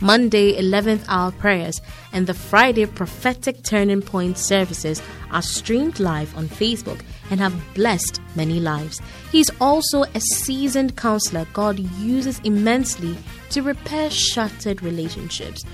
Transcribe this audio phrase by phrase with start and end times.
[0.00, 1.80] Monday 11th hour prayers,
[2.12, 7.00] and the Friday prophetic turning point services are streamed live on Facebook
[7.30, 9.00] and have blessed many lives.
[9.30, 13.16] He's also a seasoned counselor God uses immensely
[13.50, 15.64] to repair shattered relationships.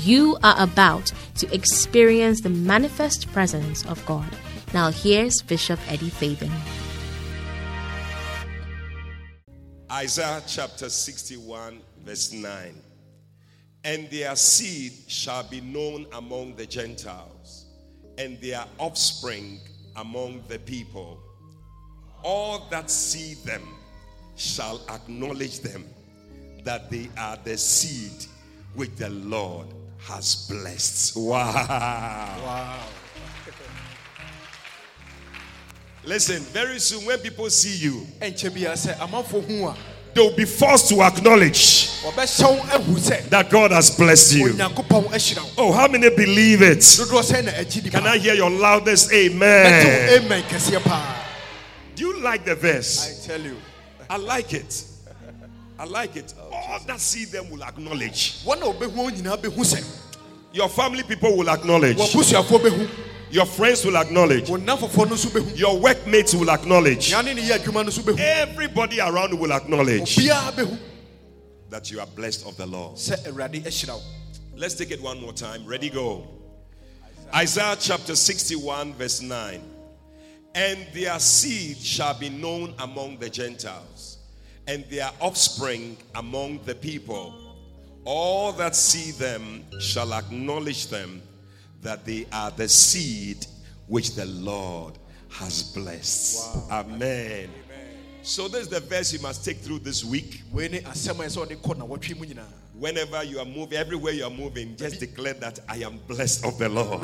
[0.00, 4.28] You are about to experience the manifest presence of God.
[4.72, 6.52] Now, here's Bishop Eddie Fabian.
[9.90, 12.74] Isaiah chapter 61, verse 9.
[13.84, 17.66] And their seed shall be known among the Gentiles,
[18.16, 19.58] and their offspring
[19.96, 21.20] among the people.
[22.22, 23.62] All that see them
[24.36, 25.84] shall acknowledge them
[26.64, 28.26] that they are the seed
[28.74, 29.66] which the Lord
[29.98, 31.16] has blessed.
[31.16, 31.52] Wow.
[31.52, 32.78] Wow.
[36.04, 38.06] Listen, very soon when people see you,
[40.14, 44.54] they'll be forced to acknowledge that God has blessed you.
[45.56, 46.84] Oh, how many believe it?
[47.90, 50.28] Can I hear your loudest amen?
[51.94, 53.24] Do you like the verse?
[53.24, 53.56] I tell you.
[54.10, 54.84] I like it.
[55.78, 56.34] I like it.
[56.50, 58.44] All that see them will acknowledge.
[60.52, 61.98] Your family people will acknowledge.
[63.30, 64.50] Your friends will acknowledge.
[64.50, 67.12] Your workmates will acknowledge.
[67.12, 70.18] Everybody around will acknowledge
[71.72, 72.98] that you are blessed of the Lord.
[74.54, 75.64] Let's take it one more time.
[75.64, 76.28] Ready, go.
[77.34, 79.62] Isaiah chapter 61, verse 9.
[80.54, 84.18] And their seed shall be known among the Gentiles,
[84.66, 87.56] and their offspring among the people.
[88.04, 91.22] All that see them shall acknowledge them
[91.80, 93.46] that they are the seed
[93.86, 94.98] which the Lord
[95.30, 96.54] has blessed.
[96.68, 96.80] Wow.
[96.80, 97.48] Amen.
[98.24, 100.42] So, this is the verse you must take through this week.
[100.52, 100.84] Whenever
[103.24, 106.68] you are moving, everywhere you are moving, just declare that I am blessed of the
[106.68, 107.02] Lord.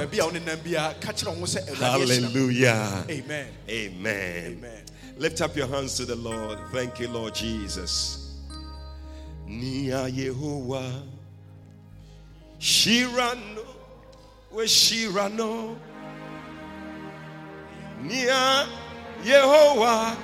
[1.77, 3.05] Hallelujah.
[3.11, 3.49] Amen.
[3.69, 4.59] Amen.
[4.59, 4.83] Amen.
[5.17, 6.59] Lift up your hands to the Lord.
[6.73, 8.29] Thank you, Lord Jesus.
[9.49, 11.03] Nia Yehovah
[12.61, 13.65] Shirano
[14.53, 15.77] we Shirano
[18.03, 18.69] Nia
[19.25, 20.17] Yehovah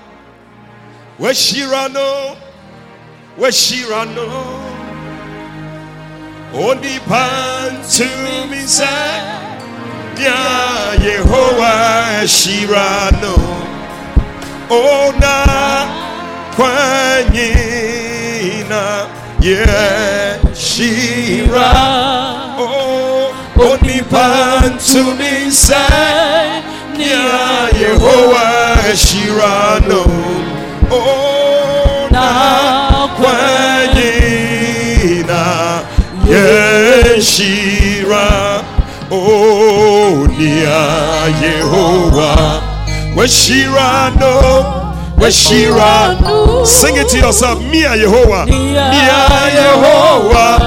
[1.19, 2.37] we Shirano
[3.37, 4.61] we Shirano
[6.55, 8.05] Oni pantu
[8.51, 8.89] misa
[10.17, 10.37] Nia
[11.03, 13.37] Yehovah Shirano.
[14.71, 15.45] Ona
[16.57, 18.83] kwanyina
[19.41, 21.71] yeshira.
[22.59, 25.83] Oh onipantumisa
[26.97, 27.27] nia
[27.81, 28.47] yehowa
[28.97, 30.03] shirano
[30.95, 32.29] ona
[34.45, 35.43] kwanyina
[37.25, 38.27] yeshira
[39.11, 40.81] oh nia
[41.43, 42.33] yehowa
[43.17, 44.35] weshirano
[45.17, 46.17] Weshira.
[46.67, 47.61] Sing it to yourself.
[47.71, 48.47] Mia Yehovah.
[48.47, 48.89] Mia
[49.57, 50.59] Yehovah.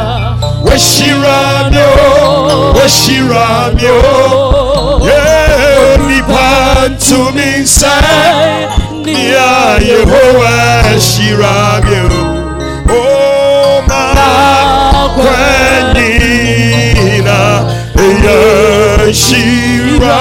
[0.64, 2.74] Weshira mio.
[2.74, 5.04] Weshira mio.
[5.06, 5.98] Yeah.
[6.00, 8.87] Nipan to me say.
[9.07, 10.84] Mia Yehovah.
[10.88, 12.07] Weshira mio.
[12.90, 13.95] Oh my.
[15.88, 17.40] Kwenina.
[19.07, 20.19] Yeshira.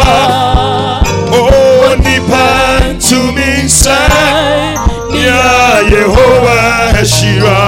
[1.33, 3.91] Oh nipan to me say,
[5.13, 7.63] yeah, Yehovah Shira.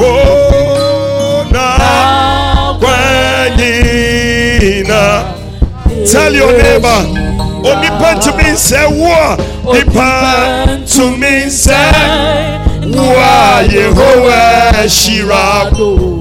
[0.00, 1.68] Oh, na
[3.98, 5.02] kwenina.
[6.10, 7.00] Tell your neighbor,
[8.20, 9.36] to me say, wa,
[9.72, 10.78] nipa.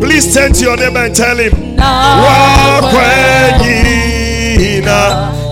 [0.01, 4.07] Please turn to your neighbor and tell him, wa kwenina.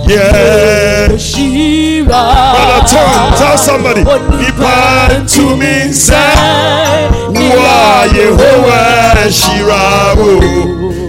[0.07, 2.05] Yeah, Shira.
[2.05, 4.01] Brother Tom, tell somebody.
[4.03, 5.07] Nipa.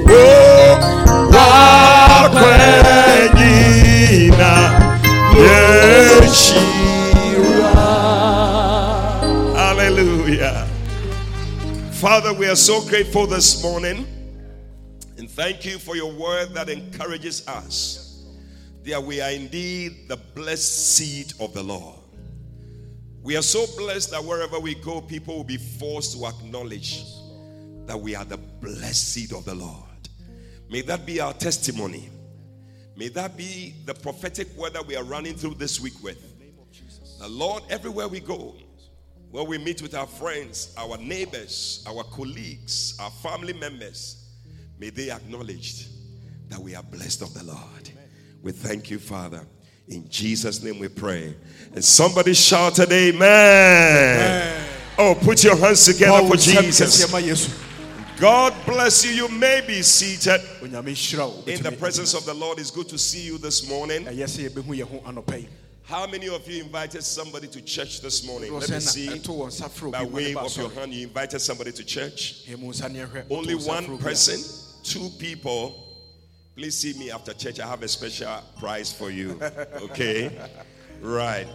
[0.09, 0.97] Oh,
[4.39, 5.37] Wa Kwenina.
[5.37, 7.75] Yeah, Shira.
[9.57, 10.67] Hallelujah.
[11.93, 14.07] Father, we are so grateful this morning.
[15.19, 18.03] And thank you for your word that encourages us.
[18.85, 21.97] that we are indeed the blessed seed of the Lord.
[23.23, 27.03] We are so blessed that wherever we go, people will be forced to acknowledge
[27.87, 29.83] that we are the blessed seed of the Lord.
[30.71, 32.11] May that be our testimony.
[32.97, 36.33] May that be the prophetic word that we are running through this week with.
[37.19, 38.55] The Lord, everywhere we go,
[39.31, 44.25] where we meet with our friends, our neighbors, our colleagues, our family members,
[44.79, 45.89] may they acknowledge
[46.49, 47.91] that we are blessed of the Lord.
[48.43, 49.47] We thank you, Father.
[49.89, 51.35] In Jesus' name we pray.
[51.75, 53.21] And somebody shouted, Amen.
[53.21, 54.65] Amen.
[54.99, 57.66] Oh, put your hands together for Jesus.
[58.19, 59.11] God bless you.
[59.11, 62.59] You may be seated in the presence of the Lord.
[62.59, 64.07] It's good to see you this morning.
[65.85, 68.55] How many of you invited somebody to church this morning?
[68.55, 69.19] Let me see.
[69.91, 72.49] By wave of your hand, you invited somebody to church.
[73.31, 74.41] Only one person,
[74.83, 75.83] two people.
[76.57, 77.61] Please see me after church.
[77.61, 79.39] I have a special prize for you.
[79.83, 80.31] Okay?
[81.03, 81.47] Right.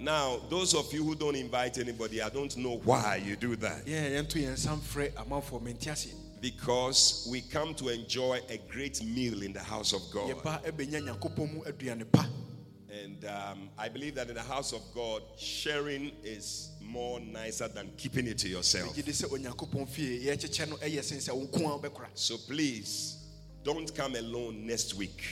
[0.00, 3.86] Now, those of you who don't invite anybody, I don't know why you do that.
[3.86, 6.14] Yeah, some fray amount for mentiasin.
[6.40, 10.30] Because we come to enjoy a great meal in the house of God.
[12.90, 17.90] And um, I believe that in the house of God, sharing is more nicer than
[17.96, 18.96] keeping it to yourself.
[22.14, 23.17] So please,
[23.68, 25.22] don't come alone next week.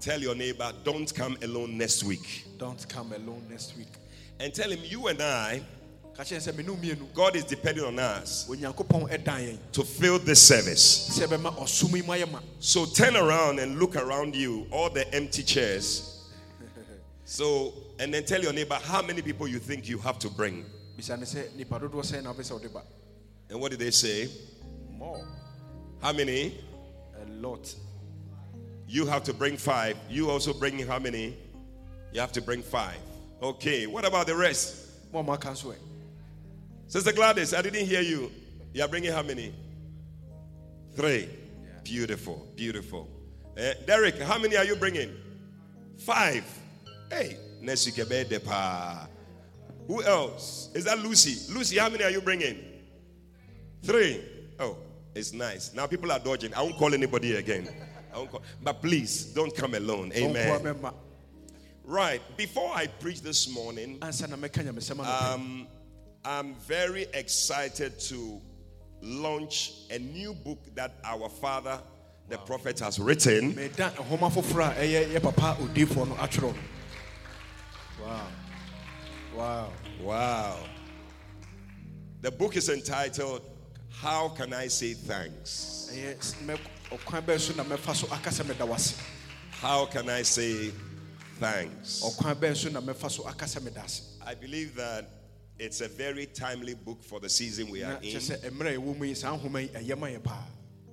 [0.00, 2.44] Tell your neighbor, don't come alone next week.
[2.58, 3.86] Don't come alone next week.
[4.40, 5.62] And tell him, you and I
[7.14, 8.48] God is depending on us
[9.72, 11.20] to fill this service.
[12.58, 16.16] So turn around and look around you, all the empty chairs.
[17.24, 20.64] So, and then tell your neighbor how many people you think you have to bring.
[23.48, 24.28] And what did they say?
[24.98, 25.24] More.
[26.00, 26.58] How many?
[27.22, 27.74] A lot.
[28.88, 29.96] You have to bring five.
[30.08, 31.36] You also bring how many?
[32.12, 32.98] You have to bring five.
[33.42, 33.86] Okay.
[33.86, 34.90] What about the rest?
[35.12, 35.76] More can swear.
[36.86, 38.30] Sister Gladys, I didn't hear you.
[38.72, 39.52] You are bringing how many?
[40.96, 41.28] Three.
[41.28, 41.68] Yeah.
[41.84, 43.08] Beautiful, beautiful.
[43.56, 45.10] Uh, Derek, how many are you bringing?
[45.98, 46.44] Five.
[47.10, 49.08] Hey, Nesikebede
[49.86, 50.70] Who else?
[50.74, 51.52] Is that Lucy?
[51.52, 52.58] Lucy, how many are you bringing?
[53.82, 54.24] Three.
[54.58, 54.76] Oh,
[55.20, 55.72] it's nice.
[55.74, 56.52] Now people are dodging.
[56.54, 57.68] I won't call anybody again.
[58.12, 58.42] I won't call.
[58.62, 60.12] But please, don't come alone.
[60.14, 60.76] Amen.
[61.84, 62.22] Right.
[62.36, 65.66] Before I preach this morning, um,
[66.24, 68.40] I'm very excited to
[69.02, 71.80] launch a new book that our father,
[72.28, 72.44] the wow.
[72.44, 73.54] prophet, has written.
[78.02, 78.26] Wow.
[79.36, 79.72] Wow.
[80.02, 80.58] Wow.
[82.22, 83.42] The book is entitled
[83.92, 85.90] How Can I Say Thanks?
[89.60, 90.70] How can I say
[91.38, 92.02] thanks?
[94.26, 95.06] I believe that
[95.58, 98.12] it's a very timely book for the season we are in.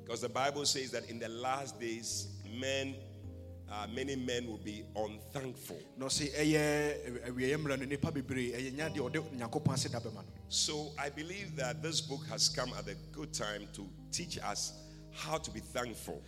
[0.03, 2.27] Because the Bible says that in the last days,
[2.59, 2.95] men,
[3.69, 5.77] uh, many men will be unthankful.
[10.49, 14.73] So I believe that this book has come at a good time to teach us
[15.11, 16.21] how to be thankful.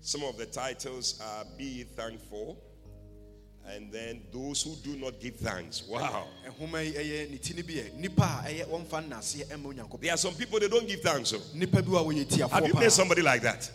[0.00, 2.56] Some of the titles are Be Thankful
[3.68, 5.82] and then those who do not give thanks.
[5.88, 6.26] Wow.
[10.00, 11.32] There are some people they don't give thanks.
[11.32, 11.38] Oh.
[11.38, 12.48] So.
[12.48, 13.70] Have you met somebody like that?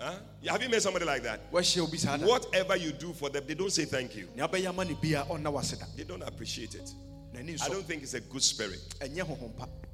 [0.00, 0.14] Huh?
[0.46, 1.40] Have you met somebody like that?
[1.50, 4.26] Whatever you do for them, they don't say thank you.
[4.34, 6.90] They don't appreciate it.
[7.36, 8.80] I don't think it's a good spirit.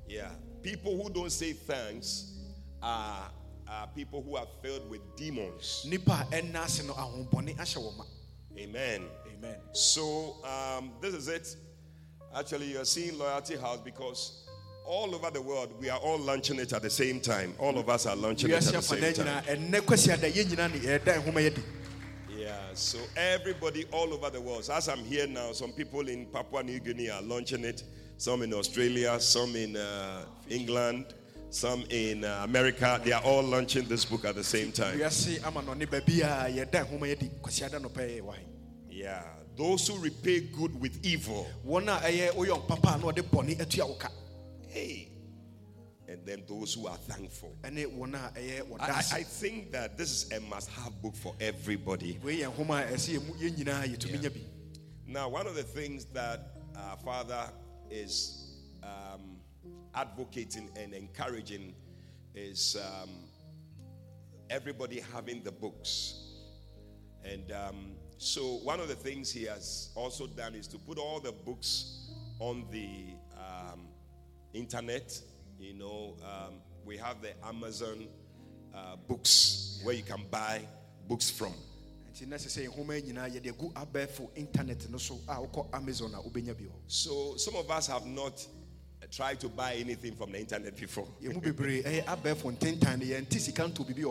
[0.09, 0.31] Yeah.
[0.63, 2.33] People who don't say thanks
[2.83, 3.29] are,
[3.69, 5.85] are people who are filled with demons.
[8.59, 9.05] Amen.
[9.37, 9.57] Amen.
[9.73, 11.57] So um, this is it.
[12.35, 14.43] Actually, you're seeing Loyalty House because
[14.87, 17.55] all over the world we are all launching it at the same time.
[17.59, 19.45] All of us are launching it at the same time.
[22.31, 24.65] Yeah, so everybody all over the world.
[24.65, 27.83] So as I'm here now, some people in Papua New Guinea are launching it.
[28.19, 31.15] Some in Australia, some in uh, England,
[31.51, 33.01] some in uh, America.
[33.05, 34.99] They are all launching this book at the same time.
[38.91, 39.23] Yeah,
[39.57, 41.47] those who repay good with evil.
[44.69, 45.09] Hey.
[46.09, 47.57] And then those who are thankful.
[48.81, 52.17] I, I think that this is a must have book for everybody.
[54.21, 54.21] Yeah.
[55.07, 57.51] Now, one of the things that our Father
[57.91, 59.36] is um,
[59.97, 61.75] advocating and encouraging
[62.35, 63.11] is um,
[64.51, 66.23] everybody having the books.
[67.25, 71.19] And um, so, one of the things he has also done is to put all
[71.19, 73.89] the books on the um,
[74.53, 75.19] internet.
[75.59, 78.07] You know, um, we have the Amazon
[78.75, 80.61] uh, books where you can buy
[81.09, 81.55] books from.
[86.87, 88.47] So, some of us have not
[89.11, 91.07] tried to buy anything from the internet before.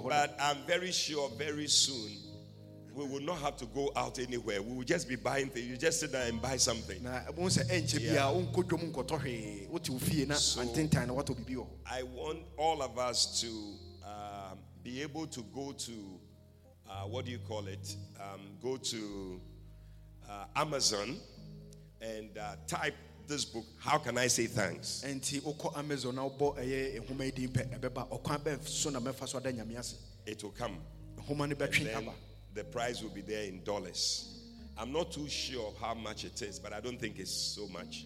[0.10, 2.12] but I'm very sure very soon
[2.96, 4.62] we will not have to go out anywhere.
[4.62, 5.68] We will just be buying things.
[5.68, 7.04] You just sit there and buy something.
[8.01, 8.13] Yeah.
[10.38, 10.62] So,
[11.86, 13.48] I want all of us to
[14.08, 15.92] um, be able to go to,
[16.89, 17.96] uh, what do you call it?
[18.18, 19.42] Um, go to
[20.30, 21.18] uh, Amazon
[22.01, 22.96] and uh, type
[23.27, 25.03] this book, How Can I Say Thanks?
[30.25, 30.77] It will come.
[31.96, 32.13] And then
[32.53, 34.32] the price will be there in dollars.
[34.77, 38.05] I'm not too sure how much it is, but I don't think it's so much.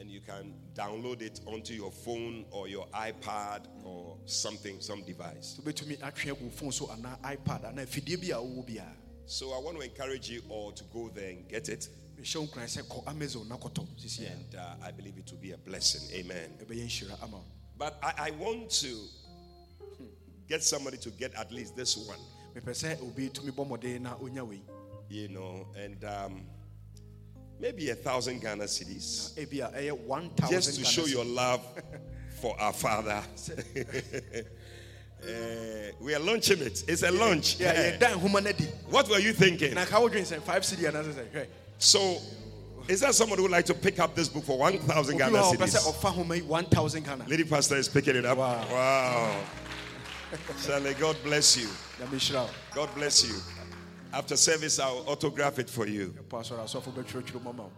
[0.00, 5.60] And you can download it onto your phone or your iPad or something, some device.
[9.26, 11.88] So I want to encourage you all to go there and get it.
[14.26, 16.02] And uh, I believe it will be a blessing.
[16.18, 16.50] Amen.
[17.76, 18.96] But I, I want to
[20.48, 22.18] Get somebody to get at least this one.
[25.08, 26.42] You know, and um,
[27.58, 29.36] maybe a thousand Ghana cedis.
[30.50, 31.64] Just to show your love
[32.40, 33.22] for our Father.
[35.24, 36.84] Uh, we are launching it.
[36.86, 37.58] It's a launch.
[37.58, 37.96] Yeah, yeah.
[38.90, 39.72] What were you thinking?
[41.78, 42.18] So,
[42.88, 45.86] is there somebody who would like to pick up this book for 1,000 Ghana cedis?
[47.28, 48.38] Lady Pastor is picking it up.
[48.38, 48.66] Wow.
[48.70, 49.40] wow.
[50.58, 51.68] Shirley, God bless you.
[52.74, 53.34] God bless you.
[54.12, 56.14] After service, I'll autograph it for you.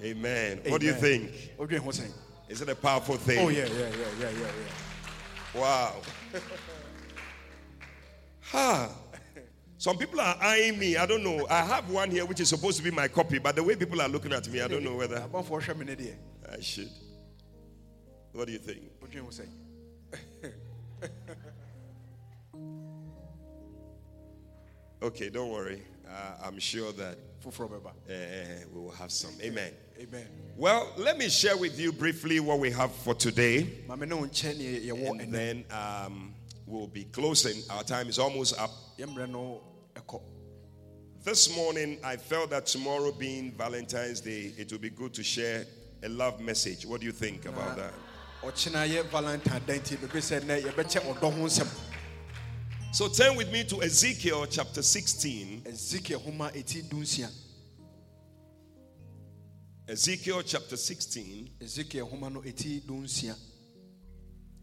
[0.03, 0.61] Amen.
[0.61, 0.61] Amen.
[0.73, 1.31] What do you think?
[2.49, 3.39] Is it a powerful thing?
[3.39, 3.89] Oh, yeah, yeah, yeah,
[4.21, 4.39] yeah, yeah,
[5.55, 5.61] yeah.
[5.61, 5.97] Wow.
[8.43, 8.91] ha.
[9.79, 10.97] Some people are eyeing me.
[10.97, 11.47] I don't know.
[11.51, 14.01] I have one here which is supposed to be my copy, but the way people
[14.01, 15.23] are looking at me, I don't know whether
[16.51, 16.91] I should.
[18.33, 18.81] What do you think?
[19.01, 19.45] What do you say?
[25.03, 25.83] Okay, don't worry.
[26.09, 28.11] Uh, I'm sure that uh,
[28.73, 29.33] we will have some.
[29.43, 29.73] Amen.
[30.01, 30.27] Amen.
[30.57, 33.69] Well, let me share with you briefly what we have for today.
[33.91, 36.35] And then um,
[36.67, 37.63] we'll be closing.
[37.71, 38.71] Our time is almost up.
[41.25, 45.65] This morning, I felt that tomorrow being Valentine's Day, it would be good to share
[46.03, 46.87] a love message.
[46.87, 47.93] What do you think about that?
[52.93, 55.63] So turn with me to Ezekiel chapter 16.
[55.67, 56.21] Ezekiel
[59.89, 61.51] Ezekiel chapter 16.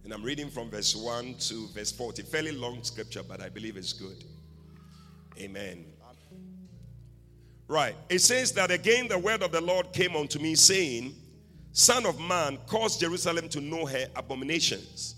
[0.04, 2.24] And I'm reading from verse 1 to verse 40.
[2.24, 4.24] Fairly long scripture, but I believe it's good.
[5.40, 5.86] Amen.
[7.68, 7.96] Right.
[8.10, 11.16] It says that again the word of the Lord came unto me, saying,
[11.72, 15.16] Son of man, cause Jerusalem to know her abominations,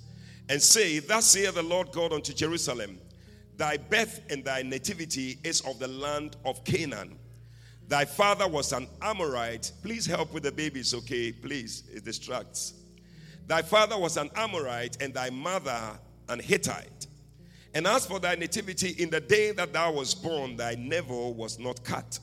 [0.47, 2.99] and say, Thus saith the Lord God unto Jerusalem,
[3.57, 7.17] Thy birth and thy nativity is of the land of Canaan.
[7.87, 9.71] Thy father was an Amorite.
[9.81, 11.31] Please help with the babies, okay?
[11.31, 12.73] Please, it distracts.
[13.47, 15.99] Thy father was an Amorite, and thy mother
[16.29, 17.07] an Hittite.
[17.75, 21.59] And as for thy nativity, in the day that thou was born, thy navel was
[21.59, 22.19] not cut,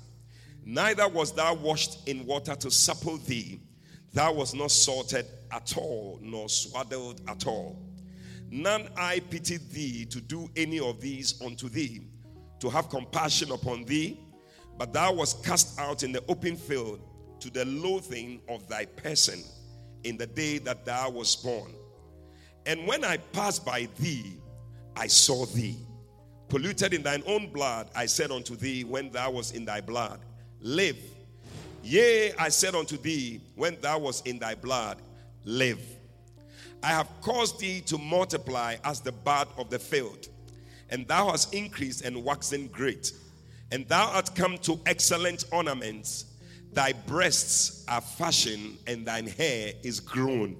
[0.64, 3.60] neither was thou washed in water to supple thee.
[4.12, 7.78] Thou was not salted at all, nor swaddled at all.
[8.50, 12.02] None I pitied thee to do any of these unto thee,
[12.60, 14.18] to have compassion upon thee,
[14.76, 17.00] but thou wast cast out in the open field
[17.40, 19.42] to the loathing of thy person
[20.04, 21.72] in the day that thou wast born.
[22.66, 24.36] And when I passed by thee,
[24.96, 25.76] I saw thee.
[26.48, 30.20] Polluted in thine own blood, I said unto thee, when thou was in thy blood,
[30.60, 30.98] live.
[31.82, 34.98] Yea, I said unto thee, when thou was in thy blood,
[35.44, 35.80] live.
[36.82, 40.28] I have caused thee to multiply as the bud of the field,
[40.90, 43.12] and thou hast increased and waxen great,
[43.70, 46.26] and thou art come to excellent ornaments.
[46.72, 50.56] Thy breasts are fashioned, and thine hair is grown,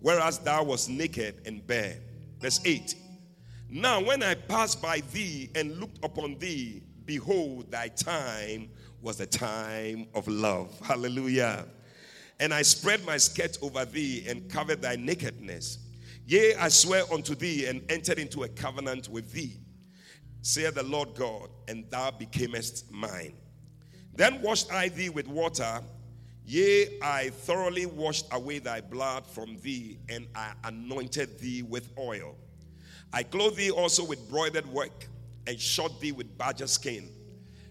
[0.00, 1.98] whereas thou wast naked and bare.
[2.40, 2.94] Verse 8
[3.68, 8.70] Now, when I passed by thee and looked upon thee, behold, thy time
[9.02, 10.74] was the time of love.
[10.82, 11.66] Hallelujah.
[12.40, 15.78] And I spread my skirt over thee and covered thy nakedness.
[16.24, 19.60] Yea, I swear unto thee and entered into a covenant with thee,
[20.40, 23.34] saith the Lord God, and thou becamest mine.
[24.14, 25.80] Then washed I thee with water,
[26.44, 32.36] yea, I thoroughly washed away thy blood from thee, and I anointed thee with oil.
[33.12, 35.08] I clothed thee also with broidered work,
[35.46, 37.08] and shod thee with badger skin.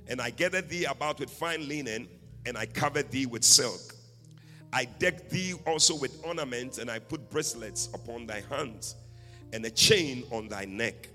[0.08, 2.08] And I gathered thee about with fine linen,
[2.46, 3.94] and I covered thee with silk.
[4.74, 8.96] I decked thee also with ornaments, and I put bracelets upon thy hands,
[9.54, 11.08] and a chain on thy neck.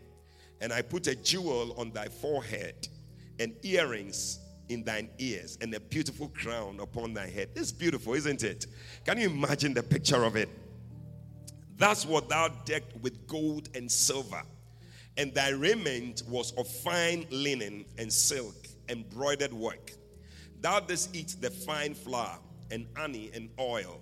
[0.61, 2.89] And I put a jewel on thy forehead,
[3.41, 7.49] and earrings in thine ears, and a beautiful crown upon thy head.
[7.55, 8.67] It's beautiful, isn't it?
[9.05, 10.49] Can you imagine the picture of it?
[11.79, 14.43] That's what thou decked with gold and silver.
[15.19, 18.55] And thy raiment was of fine linen and silk,
[18.89, 19.93] embroidered work.
[20.61, 22.39] Thou didst eat the fine flour
[22.71, 24.01] and honey and oil,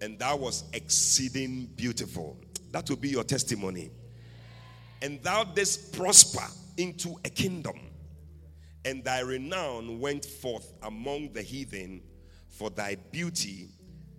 [0.00, 2.36] and thou was exceeding beautiful.
[2.72, 3.90] That will be your testimony.
[5.00, 7.78] And thou didst prosper into a kingdom,
[8.84, 12.02] and thy renown went forth among the heathen
[12.48, 13.68] for thy beauty,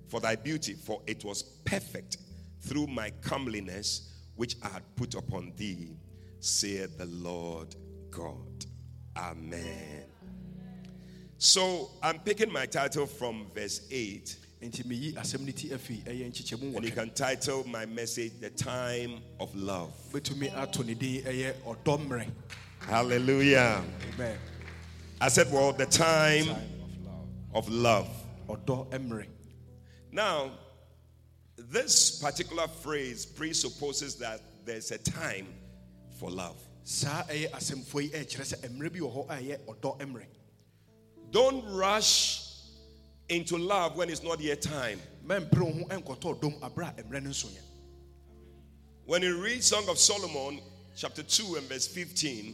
[0.07, 2.17] for thy beauty, for it was perfect
[2.61, 5.95] through my comeliness which I had put upon thee,
[6.39, 7.75] saith the Lord
[8.09, 8.65] God.
[9.17, 10.05] Amen.
[11.37, 14.37] So I'm picking my title from verse 8.
[14.61, 14.73] And
[16.85, 19.93] you can title my message The Time of Love.
[22.79, 23.83] Hallelujah.
[24.13, 24.37] Amen.
[25.21, 26.55] I said, Well, the time,
[27.53, 28.09] of love.
[30.11, 30.51] Now,
[31.55, 35.47] this particular phrase presupposes that there's a time
[36.19, 36.55] for love.
[41.31, 42.41] Don't rush
[43.29, 44.99] into love when it's not yet time.
[49.05, 50.59] When you read Song of Solomon,
[50.95, 52.53] chapter 2 and verse 15,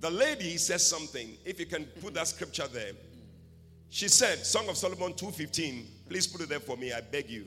[0.00, 1.36] the lady says something.
[1.44, 2.92] If you can put that scripture there.
[3.88, 5.84] She said, Song of Solomon 2:15.
[6.08, 7.46] Please put it there for me, I beg you.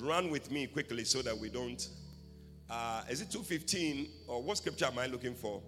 [0.00, 1.88] Run with me quickly so that we don't.
[2.68, 5.62] Uh, is it 2:15 or what scripture am I looking for?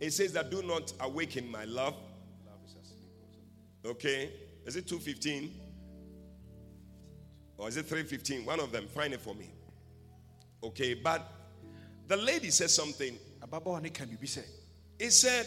[0.00, 1.94] It says that do not awaken my love.
[3.84, 4.32] Okay.
[4.66, 5.52] Is it 215?
[7.56, 8.44] Or is it 315?
[8.44, 8.86] One of them.
[8.88, 9.50] Find it for me.
[10.62, 10.94] Okay.
[10.94, 11.30] But
[12.06, 13.18] the lady says something.
[14.98, 15.46] It said,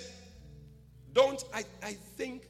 [1.14, 2.44] don't, I, I think,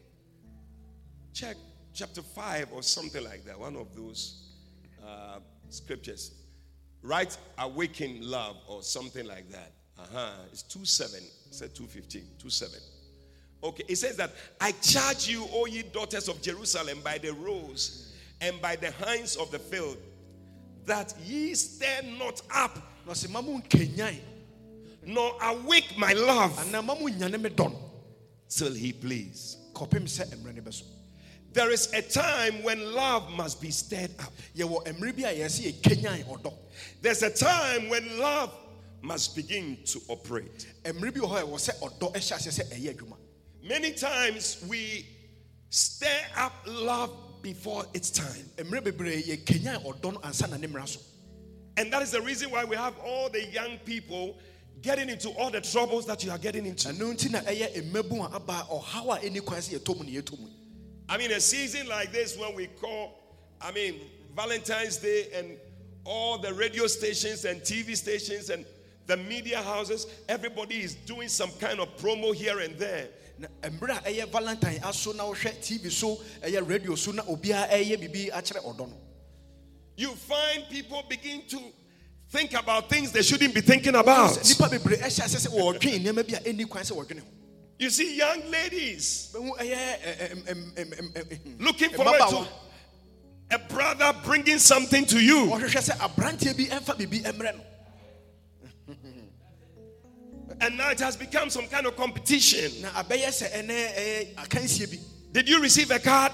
[1.33, 1.55] check
[1.93, 3.59] chapter 5 or something like that.
[3.59, 4.51] One of those
[5.05, 6.33] uh, scriptures.
[7.01, 7.35] Right?
[7.57, 9.71] Awaken love or something like that.
[9.97, 10.31] Uh-huh.
[10.51, 11.17] It's 2 7.
[11.17, 12.23] It said 215.
[12.39, 12.79] 2 7.
[13.63, 13.83] Okay.
[13.87, 18.59] It says that I charge you, O ye daughters of Jerusalem, by the roes and
[18.61, 19.97] by the hinds of the field,
[20.85, 22.77] that ye stir not up,
[25.05, 26.59] nor awake my love
[28.49, 29.57] till he please.
[31.53, 34.31] There is a time when love must be stirred up.
[37.01, 38.53] There's a time when love
[39.01, 40.67] must begin to operate.
[43.63, 45.05] Many times we
[45.69, 47.11] stir up love
[47.41, 48.45] before its time.
[51.77, 54.37] And that is the reason why we have all the young people
[54.81, 56.89] getting into all the troubles that you are getting into.
[61.09, 63.19] I mean, a season like this when we call,
[63.61, 64.01] I mean,
[64.35, 65.57] Valentine's Day and
[66.03, 68.65] all the radio stations and TV stations and
[69.07, 73.09] the media houses, everybody is doing some kind of promo here and there.
[74.31, 76.19] valentine tv so
[76.65, 77.23] radio so na
[79.97, 81.59] you find people begin to
[82.31, 84.37] think about things they shouldn't be thinking about.
[87.77, 89.35] You see young ladies
[91.59, 92.47] looking forward to
[93.51, 95.51] a brother bringing something to you.
[100.61, 102.71] And now it has become some kind of competition.
[105.33, 106.31] Did you receive a card?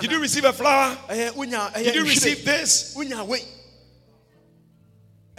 [0.00, 0.96] Did you receive a flower?
[1.74, 2.94] Did you receive this?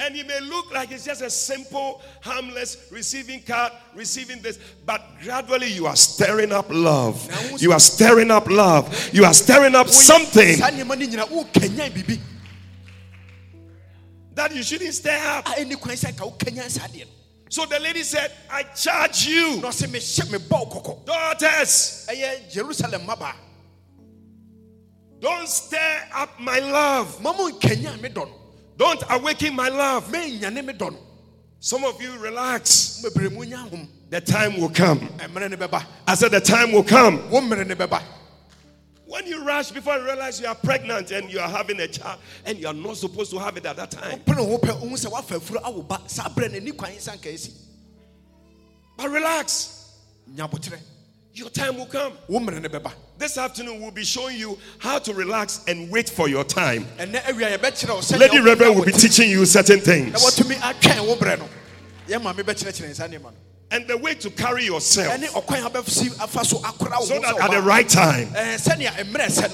[0.03, 4.99] And it may look like it's just a simple, harmless receiving card, receiving this, but
[5.23, 7.29] gradually you are stirring up love.
[7.61, 9.09] You are stirring up love.
[9.13, 10.57] You are stirring up something
[14.33, 15.45] that you shouldn't stir up.
[17.49, 19.61] So the lady said, I charge you.
[21.05, 22.07] Daughters.
[25.19, 27.21] Don't stir up my love.
[28.81, 30.11] Don't awaken my love.
[31.59, 33.03] Some of you relax.
[33.03, 35.07] The time will come.
[36.07, 37.19] I said, The time will come.
[39.05, 42.21] When you rush before you realize you are pregnant and you are having a child
[42.43, 44.19] and you are not supposed to have it at that time.
[48.97, 49.91] But relax.
[51.33, 52.13] Your time will come.
[53.17, 56.85] This afternoon, we'll be showing you how to relax and wait for your time.
[58.19, 60.13] Lady Reverend will be teaching you certain things.
[63.73, 65.13] And the way to carry yourself
[67.05, 68.27] so that at the right time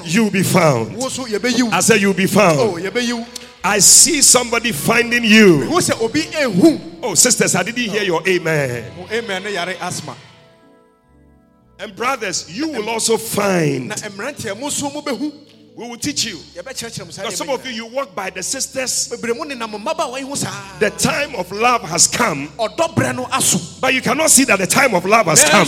[0.06, 0.96] you'll be found.
[1.72, 2.58] I said, You'll be found.
[3.64, 5.70] I see somebody finding you.
[7.04, 8.92] Oh, sisters, I didn't hear your amen.
[11.80, 13.94] And brothers, you will also find.
[15.78, 16.40] We will teach you.
[16.56, 19.10] Because some of you, you walk by the sisters.
[19.10, 22.50] The time of love has come.
[22.58, 25.68] But you cannot see that the time of love has come.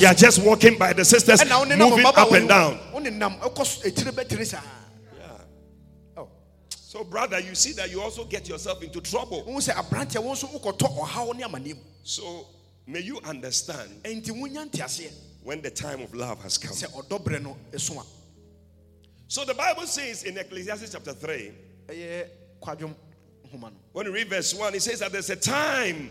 [0.00, 2.78] You are just walking by the sisters, moving up and down.
[6.16, 6.28] Oh.
[6.70, 9.44] So, brother, you see that you also get yourself into trouble.
[12.04, 12.46] So,
[12.86, 13.90] May you understand
[15.42, 16.72] when the time of love has come.
[19.28, 21.52] So the Bible says in Ecclesiastes chapter 3,
[23.92, 26.10] when you read verse 1, it says that there's a time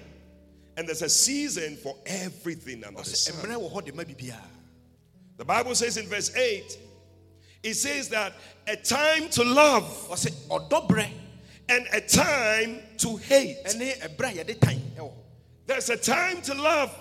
[0.77, 3.35] and there's a season for everything under the sun.
[5.37, 6.77] The Bible says in verse 8,
[7.63, 8.33] it says that
[8.67, 10.09] a time to love
[11.69, 13.57] and a time to hate.
[15.67, 16.91] There's a time to love.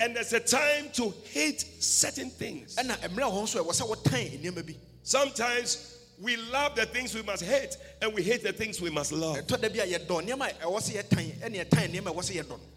[0.00, 2.76] And there's a time to hate certain things.
[5.02, 9.12] Sometimes we love the things we must hate and we hate the things we must
[9.12, 9.46] love.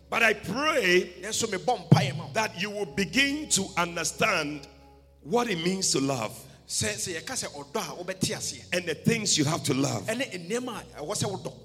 [0.10, 1.10] But I pray
[2.34, 4.68] that you will begin to understand
[5.24, 6.38] what it means to love
[8.74, 10.10] and the things you have to love.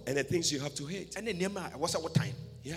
[0.06, 1.16] And the things you have to hate.
[2.62, 2.76] Yeah.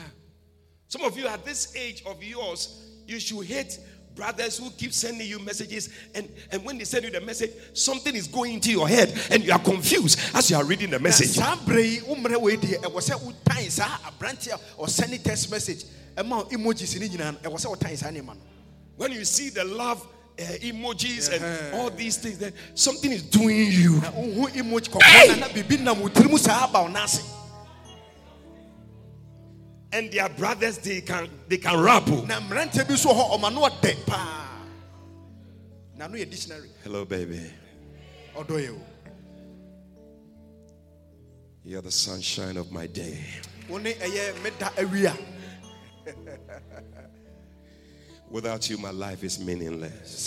[0.88, 3.80] Some of you at this age of yours, you should hate
[4.16, 8.14] brothers who keep sending you messages and, and when they send you the message something
[8.14, 11.38] is going into your head and you are confused as you are reading the message.
[18.98, 20.06] when you see the love
[20.42, 24.00] uh, emojis and all these things, then something is doing you.
[25.04, 25.28] Hey!
[29.94, 32.08] And their brothers, they can they can rap.
[36.84, 37.42] Hello, baby.
[38.34, 38.80] How do you?
[41.64, 43.20] You're the sunshine of my day.
[48.32, 50.26] Without you, my life is meaningless.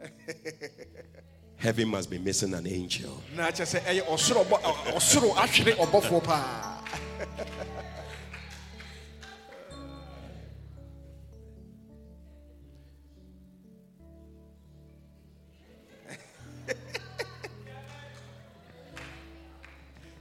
[1.56, 3.22] Heaven must be missing an angel.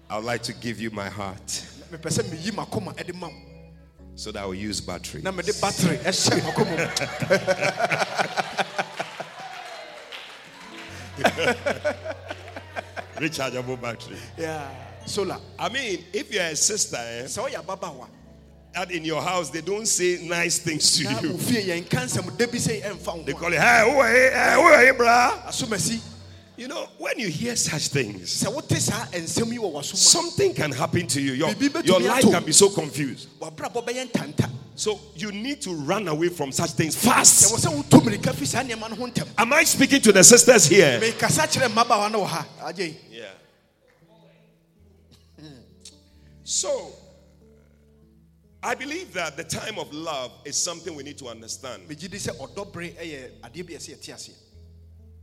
[0.07, 1.64] I would like to give you my heart
[4.15, 5.21] so that I will use battery.
[5.61, 5.97] battery
[13.17, 14.17] Rechargeable battery.
[14.37, 14.69] Yeah.
[15.05, 15.37] Solar.
[15.59, 17.43] I mean, if you're a sister, eh, so
[18.73, 21.09] that in your house they don't say nice things to you.
[23.25, 25.51] They call it, hey, who are you, hey, who are you, brah?
[26.57, 28.31] You know, when you hear such things,
[29.97, 31.33] something can happen to you.
[31.33, 31.49] Your,
[31.85, 33.27] your life can be so confused.
[34.77, 37.53] So you need to run away from such things fast.
[39.37, 40.99] Am I speaking to the sisters here?
[43.11, 43.31] Yeah.
[46.43, 46.91] So
[48.61, 51.87] I believe that the time of love is something we need to understand.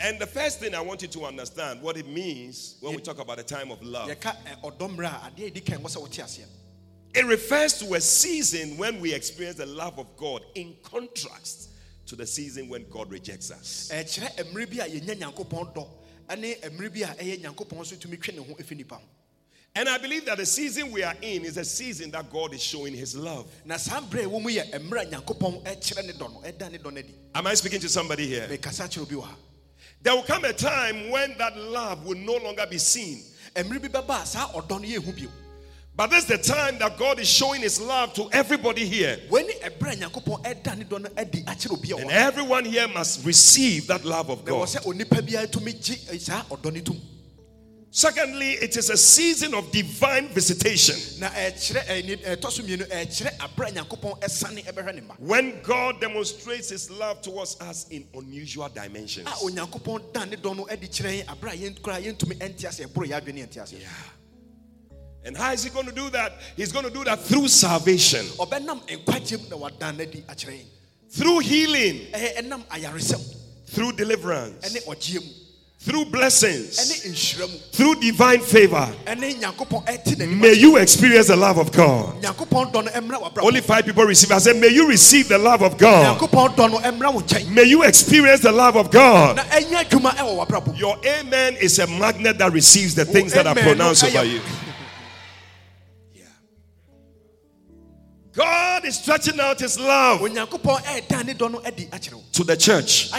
[0.03, 3.21] And the first thing I want you to understand what it means when we talk
[3.21, 4.09] about the time of love.
[7.15, 11.71] It refers to a season when we experience the love of God in contrast
[12.07, 13.91] to the season when God rejects us.
[19.75, 22.63] And I believe that the season we are in is a season that God is
[22.63, 23.47] showing his love.
[27.35, 28.49] Am I speaking to somebody here?
[30.03, 33.23] There will come a time when that love will no longer be seen.
[35.95, 39.19] But this is the time that God is showing His love to everybody here.
[42.01, 44.69] And everyone here must receive that love of God.
[47.95, 50.97] Secondly, it is a season of divine visitation.
[55.19, 59.29] When God demonstrates His love towards us in unusual dimensions.
[63.83, 63.89] Yeah.
[65.25, 66.33] And how is he going to do that?
[66.57, 68.25] He's going to do that through salvation,
[71.11, 72.01] through healing,
[73.67, 74.75] through deliverance,
[75.85, 76.77] through blessings,
[77.73, 78.89] through divine favor.
[80.29, 82.25] May you experience the love of God.
[83.43, 84.31] Only five people receive.
[84.31, 86.21] I said, May you receive the love of God.
[87.51, 89.41] May you experience the love of God.
[90.79, 94.41] Your amen is a magnet that receives the things that are pronounced over you.
[98.35, 100.29] God is stretching out his love to
[102.45, 103.11] the church.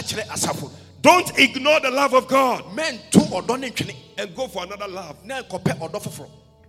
[1.04, 3.20] Don't ignore the love of God Men too
[4.16, 5.16] and go for another love.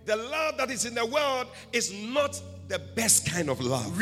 [0.04, 3.98] The love that is in the world is not the best kind of love.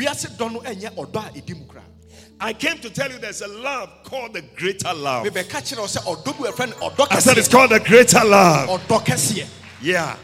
[2.39, 5.23] I came to tell you there's a love called the greater love.
[7.11, 8.67] I said it's called the greater love.
[9.81, 10.17] Yeah,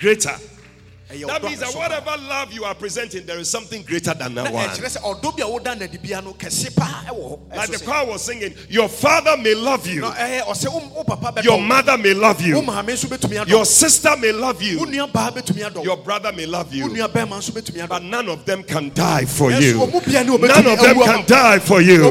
[0.00, 0.36] greater.
[1.28, 4.68] That means that whatever love you are presenting, there is something greater than that one.
[7.54, 10.02] Like the choir was singing, Your father may love you,
[11.44, 12.56] your mother may love you,
[13.48, 14.78] your sister may love you,
[15.84, 16.88] your brother may love you,
[17.88, 19.78] but none of them can die for you.
[20.48, 22.10] None of them can die for you.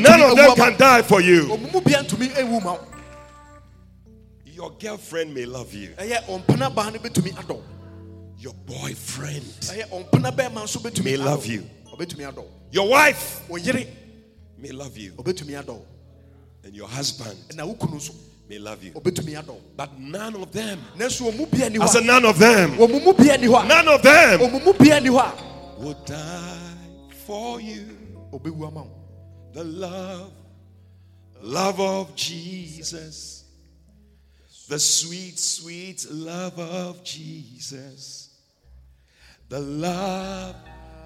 [0.00, 1.48] None of them can die for you.
[4.56, 5.90] Your girlfriend may love you.
[8.38, 9.44] Your boyfriend
[11.04, 11.62] may love you.
[12.72, 13.40] Your wife
[14.58, 15.12] may love you.
[16.64, 17.36] And your husband
[18.48, 18.92] may love you.
[19.76, 20.78] But none of them,
[21.82, 22.76] I said, none of them,
[23.68, 24.40] none of them
[25.78, 26.76] would die
[27.26, 27.86] for you.
[29.52, 30.32] The love,
[31.42, 33.44] love of Jesus,
[34.68, 38.23] the sweet, sweet love of Jesus.
[39.48, 40.56] The love,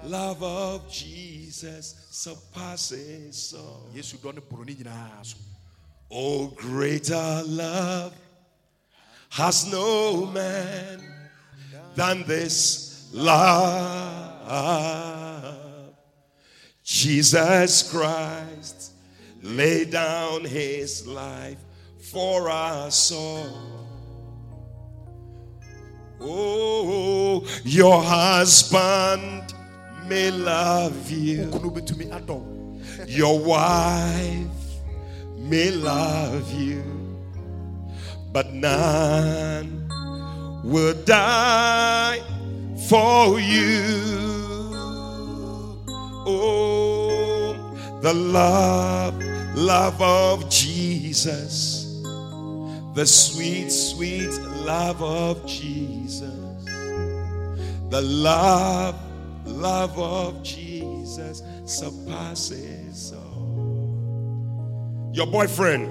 [0.03, 3.89] love of Jesus surpasses all.
[6.11, 8.13] Oh, greater love
[9.29, 11.01] has no man
[11.95, 14.39] than this love.
[16.83, 18.93] Jesus Christ
[19.43, 21.59] laid down his life
[22.11, 23.78] for us all.
[26.21, 29.53] Oh, your husband
[30.05, 31.49] may love you.
[33.07, 34.47] Your wife
[35.37, 36.83] may love you.
[38.33, 39.87] But none
[40.63, 42.21] will die
[42.89, 44.19] for you.
[46.31, 47.55] Oh,
[48.01, 49.15] the love,
[49.55, 51.78] love of Jesus
[52.93, 54.31] the sweet, sweet
[54.65, 56.65] love of Jesus.
[57.89, 58.95] The love,
[59.45, 65.11] love of Jesus surpasses all.
[65.13, 65.87] Your boyfriend,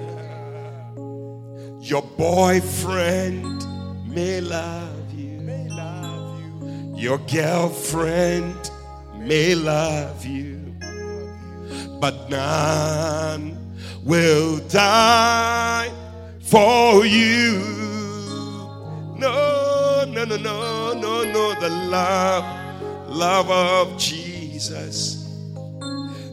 [1.81, 3.65] your boyfriend
[4.07, 5.39] may love you.
[5.39, 6.95] May love you.
[6.97, 8.71] Your girlfriend
[9.15, 10.73] may love you.
[11.99, 13.57] But none
[14.03, 15.91] will die
[16.49, 17.59] for you.
[19.17, 21.59] No, no, no, no, no, no.
[21.59, 22.43] The love,
[23.07, 25.27] love of Jesus.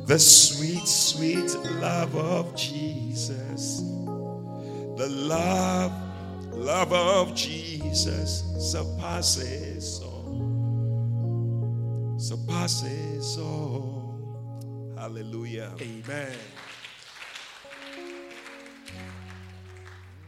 [0.06, 3.80] The sweet, sweet love of Jesus.
[4.96, 5.92] The love,
[6.52, 10.46] love of Jesus surpasses all.
[12.18, 14.94] Surpasses all.
[14.96, 15.74] Hallelujah.
[15.80, 16.38] Amen.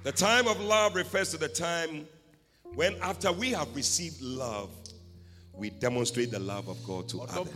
[0.08, 2.08] The time of love refers to the time
[2.74, 4.70] when, after we have received love,
[5.52, 7.52] we demonstrate the love of God to others.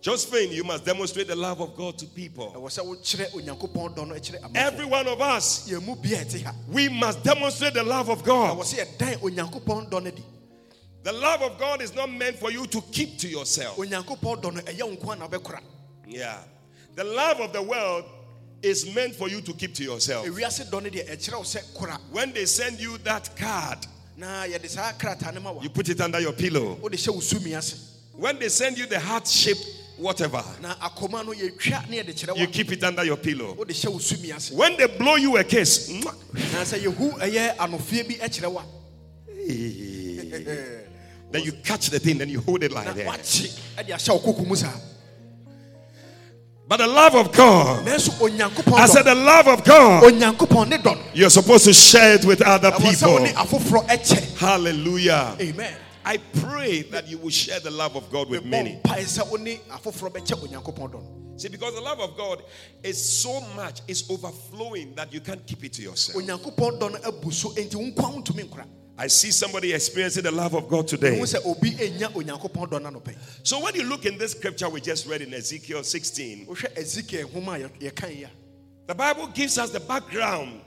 [0.00, 2.70] Josephine, you must demonstrate the love of God to people.
[4.54, 5.68] Every one of us,
[6.68, 8.56] we must demonstrate the love of God.
[11.02, 13.76] The love of God is not meant for you to keep to yourself.
[16.06, 16.38] Yeah.
[16.94, 18.04] The love of the world
[18.64, 20.26] is meant for you to keep to yourself.
[22.12, 23.78] When they send you that card,
[25.62, 26.78] you put it under your pillow.
[28.16, 29.58] When they send you the heart shape,
[29.98, 30.42] whatever,
[32.36, 33.54] you keep it under your pillow.
[34.52, 35.88] When they blow you a kiss,
[41.32, 43.06] then you catch the thing, then you hold it like that.
[46.66, 47.84] But the love of God,
[48.78, 50.02] I said, the love of God,
[51.14, 53.18] you're supposed to share it with other people.
[54.40, 55.36] Hallelujah.
[55.40, 55.74] Amen.
[56.06, 58.80] I pray that you will share the love of God with many.
[61.36, 62.42] See, because the love of God
[62.82, 66.16] is so much, it's overflowing that you can't keep it to yourself.
[68.96, 71.20] I see somebody experiencing the love of God today.
[73.42, 76.46] So when you look in this scripture we just read in Ezekiel 16,
[78.86, 80.60] the Bible gives us the background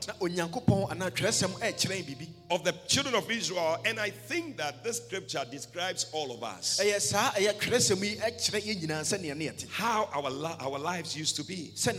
[2.49, 6.79] of the children of Israel, and I think that this scripture describes all of us.
[9.69, 11.71] How our, our lives used to be.
[11.75, 11.91] So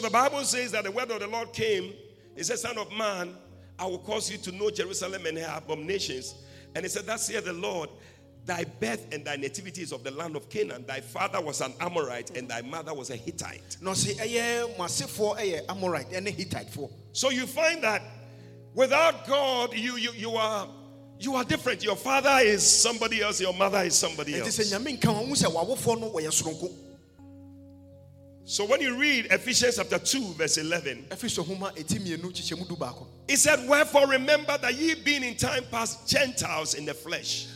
[0.00, 1.94] the Bible says that the word of the Lord came.
[2.36, 3.34] It said, Son of man,
[3.78, 6.34] I will cause you to know Jerusalem and her abominations.
[6.74, 7.90] And he said, That's here the Lord.
[8.44, 10.84] Thy birth and thy nativity is of the land of Canaan.
[10.86, 13.76] Thy father was an Amorite and thy mother was a Hittite.
[13.80, 16.88] No, see, eh, eh, Amorite and a Hittite for.
[17.12, 18.02] So you find that
[18.72, 20.68] without God, you you you are
[21.18, 21.82] you are different.
[21.82, 24.58] Your father is somebody else, your mother is somebody else.
[28.48, 31.06] So when you read Ephesians chapter 2, verse 11,
[33.28, 37.48] it said, Wherefore remember that ye being in time past Gentiles in the flesh,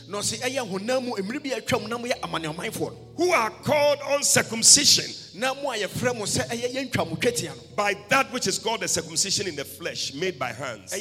[3.15, 5.05] who are called uncircumcision
[7.77, 10.91] by that which is called the circumcision in the flesh, made by hands.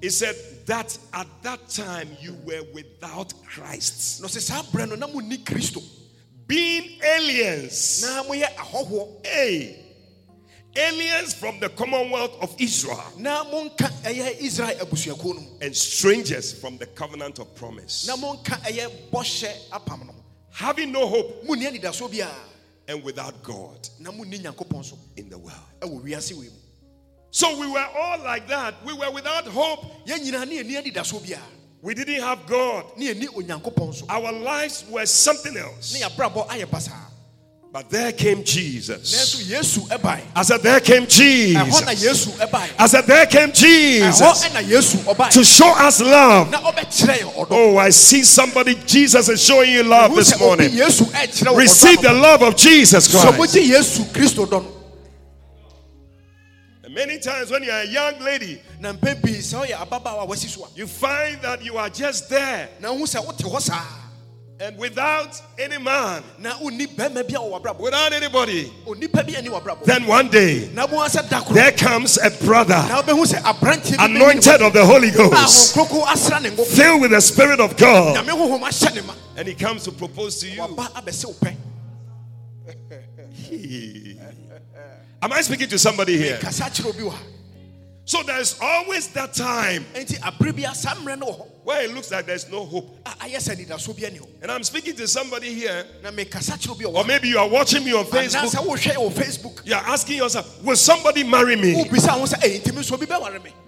[0.00, 4.22] He said that at that time you were without Christ
[6.48, 8.02] being aliens.
[9.22, 9.76] Hey,
[10.74, 13.02] aliens from the commonwealth of Israel
[15.60, 18.06] and strangers from the covenant of promise.
[20.50, 21.44] Having no hope
[22.88, 23.88] and without God
[25.16, 25.54] in the world.
[27.30, 28.74] So we were all like that.
[28.86, 29.84] We were without hope.
[31.82, 32.84] We didn't have God.
[34.08, 35.92] Our lives were something else.
[37.70, 39.12] But there came Jesus.
[40.34, 41.56] I said, There came Jesus.
[42.78, 44.18] I said, There came Jesus
[45.30, 46.50] to show us love.
[47.50, 48.74] Oh, I see somebody.
[48.86, 50.70] Jesus is showing you love this morning.
[51.54, 53.54] Receive the love of Jesus Christ.
[56.98, 58.60] Many times when you're a young lady,
[60.74, 62.68] you find that you are just there.
[64.60, 66.24] And without any man,
[67.78, 68.72] without anybody,
[69.84, 70.68] then one day
[71.54, 72.84] there comes a brother
[74.00, 75.76] anointed of the Holy Ghost,
[76.74, 78.16] filled with the Spirit of God,
[79.36, 80.66] and he comes to propose to you.
[85.20, 86.38] Am I speaking to somebody here?
[88.04, 89.84] So there's always that time
[91.68, 92.88] where it looks like there's no hope.
[94.42, 95.84] And I'm speaking to somebody here,
[96.94, 99.60] or maybe you are watching me on Facebook.
[99.66, 101.84] You're asking yourself, Will somebody marry me?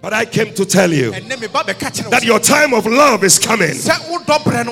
[0.01, 3.77] But I came to tell you that your time of love is coming.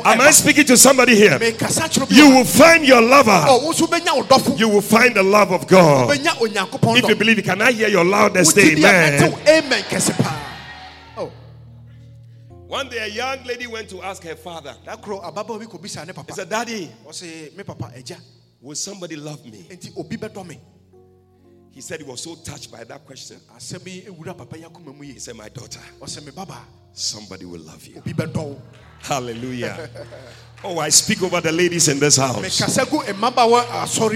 [0.06, 1.38] Am I speaking to somebody here?
[2.10, 3.46] You will find your lover,
[4.58, 6.10] you will find the love of God.
[6.18, 9.34] If you believe, can I hear your loudest amen?
[9.48, 10.49] Amen.
[12.70, 14.76] One day a young lady went to ask her father.
[16.28, 16.92] He said, Daddy,
[18.62, 19.66] will somebody love me?
[21.72, 23.38] He said he was so touched by that question.
[23.58, 25.80] He said, My daughter,
[26.94, 28.02] somebody will love you.
[29.02, 29.90] Hallelujah.
[30.62, 32.36] Oh, I speak over the ladies in this house.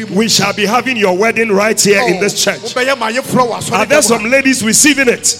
[0.09, 2.75] We shall be having your wedding right here in this church.
[3.71, 5.37] Are there some ladies receiving it?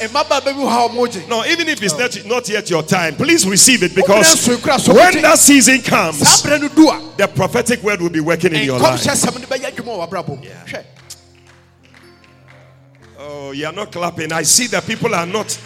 [1.28, 4.47] No, even if it's not, not yet your time, please receive it because
[4.88, 6.20] when that season comes,
[7.18, 9.04] the prophetic word will be working in your life.
[10.41, 10.84] Yeah.
[13.20, 14.32] Oh, you are not clapping.
[14.32, 15.58] I see that people are not.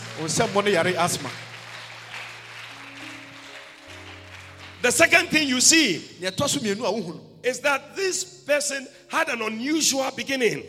[4.81, 5.95] The second thing you see
[7.43, 10.63] is that this person had an unusual beginning.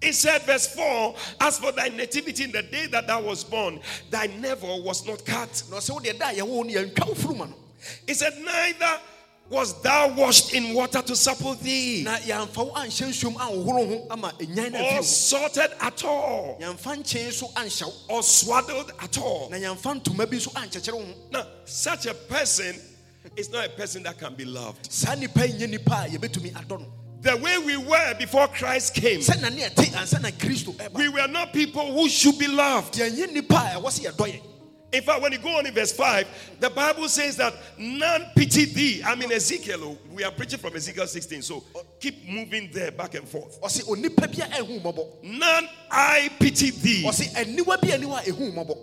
[0.00, 3.80] It said, verse 4 As for thy nativity in the day that thou was born,
[4.10, 5.62] thy navel was not cut.
[8.06, 9.00] It said, Neither
[9.50, 12.02] was thou washed in water to supple thee,
[14.82, 16.56] or salted at all,
[18.08, 19.48] or swaddled at all.
[21.30, 22.74] Now, such a person
[23.36, 24.90] is not a person that can be loved.
[27.22, 29.20] The way we were before Christ came,
[30.94, 32.96] we were not people who should be loved.
[34.94, 38.64] In fact, when you go on in verse 5, the Bible says that none pity
[38.66, 39.02] thee.
[39.04, 41.64] I mean, Ezekiel, oh, we are preaching from Ezekiel 16, so
[41.98, 43.58] keep moving there back and forth.
[45.24, 47.02] None I pity thee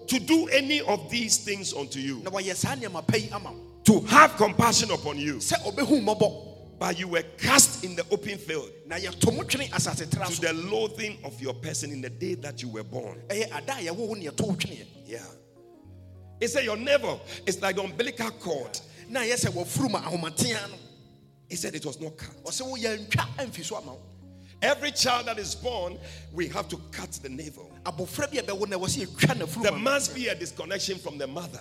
[0.08, 2.22] to do any of these things unto you,
[3.86, 5.40] to have compassion upon you.
[6.78, 12.02] But you were cast in the open field to the loathing of your person in
[12.02, 13.22] the day that you were born.
[15.06, 15.20] Yeah.
[16.42, 18.78] He said, Your navel is like the umbilical cord.
[19.08, 19.44] Now, yes,
[21.48, 22.36] He said it was not cut.
[24.64, 25.98] Every child that is born,
[26.34, 27.72] we have to cut the navel.
[29.62, 31.60] There must be a disconnection from the mother.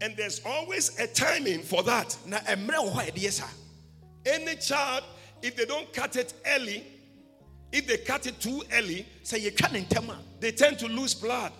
[0.00, 2.16] And there's always a timing for that.
[4.24, 5.02] Any child,
[5.42, 6.84] if they don't cut it early,
[7.72, 9.06] if they cut it too early,
[10.40, 11.52] they tend to lose blood.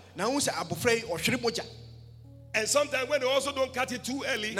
[2.54, 4.54] And sometimes when they also don't cut it too early,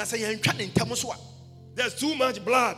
[1.75, 2.77] there's too much blood.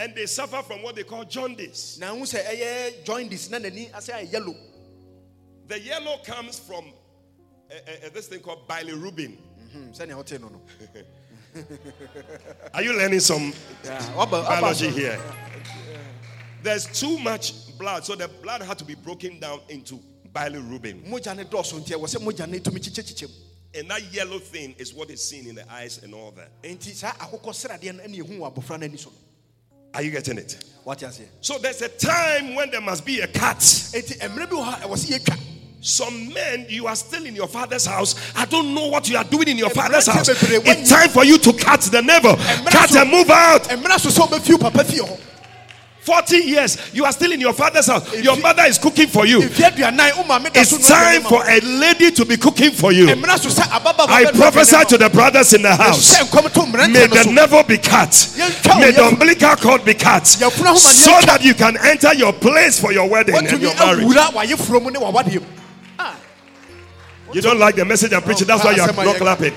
[0.00, 1.98] And they suffer from what they call jaundice.
[2.00, 3.50] Now say jaundice.
[3.50, 6.84] Now The yellow comes from
[7.70, 9.36] uh, uh, this thing called bilirubin.
[9.76, 9.92] Mm-hmm.
[12.74, 13.52] Are you learning some
[13.84, 15.18] biology here?
[16.68, 19.98] There's too much blood, so the blood had to be broken down into
[20.34, 21.08] bilirubin.
[23.74, 26.50] And that yellow thing is what is seen in the eyes and all that.
[29.94, 30.62] Are you getting it?
[30.84, 31.08] What you
[31.40, 33.62] So there's a time when there must be a cut.
[35.80, 38.14] Some men, you are still in your father's house.
[38.36, 40.28] I don't know what you are doing in your father's house.
[40.28, 42.36] It's time for you to cut the navel,
[42.70, 43.72] cut and move out.
[46.08, 48.16] 40 years, you are still in your father's house.
[48.22, 49.42] Your mother is cooking for you.
[49.42, 53.06] It's time for a lady to be cooking for you.
[53.10, 56.16] I prophesy to the brothers in the house.
[56.88, 58.12] May the never be cut.
[58.80, 60.26] May the umbilical cord be cut.
[60.26, 60.40] So
[61.26, 64.06] that you can enter your place for your wedding and your marriage.
[67.34, 69.52] You don't like the message I'm preaching, that's why you're not clapping.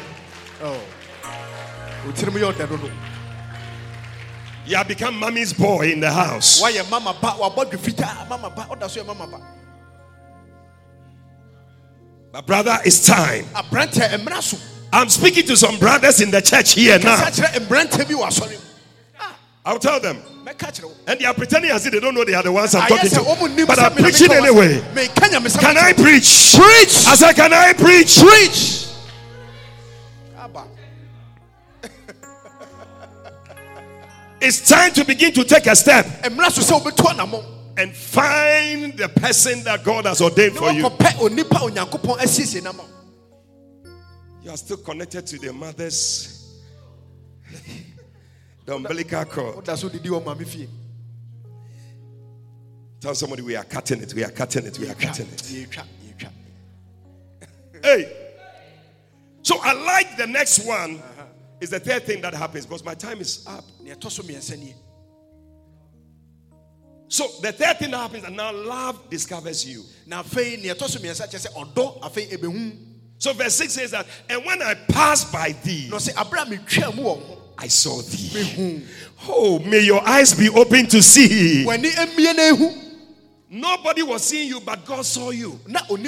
[4.71, 6.61] You have become mommy's boy in the house.
[6.61, 9.41] Why your mama mama What does your mama?
[12.31, 13.43] But brother, it's time.
[14.93, 17.17] I'm speaking to some brothers in the church here now.
[19.19, 19.37] Ah.
[19.65, 20.21] I'll tell them.
[21.05, 23.09] And they are pretending as if they don't know they are the ones I'm talking
[23.09, 23.65] to.
[23.67, 24.79] But I'm preaching anyway.
[24.79, 26.55] Can I preach?
[26.55, 27.07] Preach.
[27.07, 28.21] I said, Can I preach?
[28.21, 28.90] Preach.
[34.43, 40.19] It's time to begin to take a step and find the person that God has
[40.19, 40.89] ordained for you.
[44.43, 46.59] You are still connected to the mother's
[48.65, 49.65] the umbilical cord.
[52.99, 55.67] Tell somebody we are cutting it, we are cutting it, we are cutting it.
[57.83, 58.17] Hey.
[59.43, 61.01] So I like the next one
[61.61, 63.63] is the third thing that happens because my time is up.
[67.07, 69.83] So the third thing that happens, and now love discovers you.
[73.17, 78.83] So verse 6 says that, and when I pass by thee, I saw thee.
[79.27, 81.63] Oh, may your eyes be open to see.
[83.53, 85.59] Nobody was seeing you, but God saw you.
[85.59, 86.07] When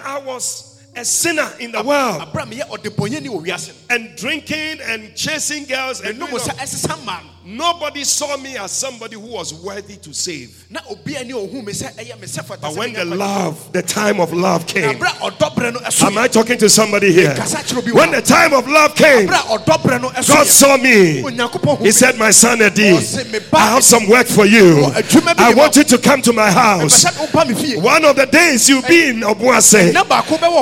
[0.00, 2.32] I was a sinner in the world.
[3.88, 6.18] And drinking and chasing girls and
[7.56, 10.64] nobody saw me as somebody who was worthy to save.
[10.70, 14.98] But when the love, the time of love came,
[16.06, 17.34] am I talking to somebody here?
[17.92, 21.22] When the time of love came, God saw me.
[21.82, 22.96] He said, My son Eddie,
[23.52, 24.84] I have some work for you.
[25.38, 27.04] I want you to come to my house.
[27.82, 29.92] One of the days you'll be in Obuasi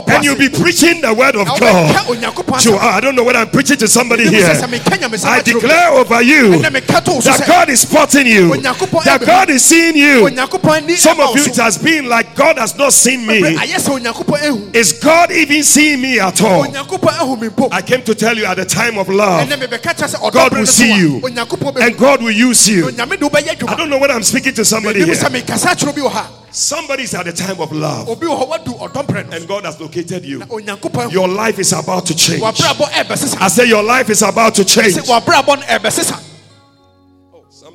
[0.07, 2.61] and you'll be preaching the word of God.
[2.61, 4.47] So, I don't know whether I'm preaching to somebody here.
[5.25, 6.63] I declare over you
[7.25, 8.49] that God is spotting you,
[9.05, 10.29] that God is seeing you.
[10.97, 13.41] Some of you, it has been like God has not seen me.
[14.73, 16.65] Is God even seeing me at all?
[17.71, 19.49] I came to tell you at the time of love,
[20.33, 21.21] God will see you
[21.81, 22.89] and God will use you.
[22.89, 25.15] I don't know what I'm speaking to somebody here.
[26.51, 28.09] Somebody's at the time of love.
[29.33, 30.43] And God has located you.
[31.13, 32.43] Your life is about to change.
[33.41, 34.97] I say, Your life is about to change.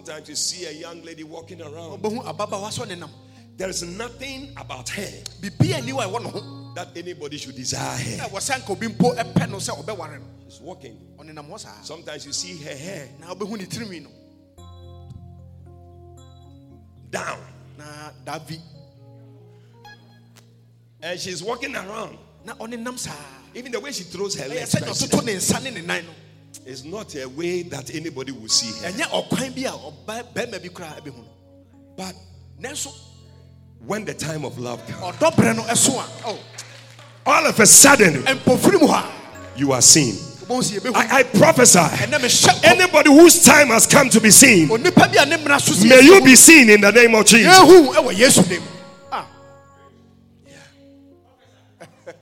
[0.06, 2.02] Sometimes you see a young lady walking around.
[3.56, 5.08] There is nothing about her
[6.76, 8.28] that anybody should desire her.
[10.50, 10.98] She's walking.
[11.84, 13.08] Sometimes you see her hair
[17.10, 17.40] down.
[21.02, 22.18] And she's walking around.
[23.56, 24.76] Even the way she throws her legs.
[26.66, 28.92] It's not a way that anybody will see her.
[31.98, 32.16] But
[33.86, 35.20] when the time of love comes,
[37.26, 38.24] all of a sudden,
[39.56, 40.16] you are seen.
[40.96, 41.80] I, I prophesy
[42.64, 44.68] anybody whose time has come to be seen,
[45.90, 47.58] may you be seen in the name of Jesus.
[49.12, 49.28] Ah.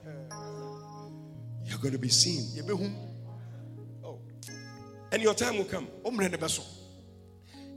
[1.65, 2.43] You're going to be seen.
[5.11, 5.87] And your time will come.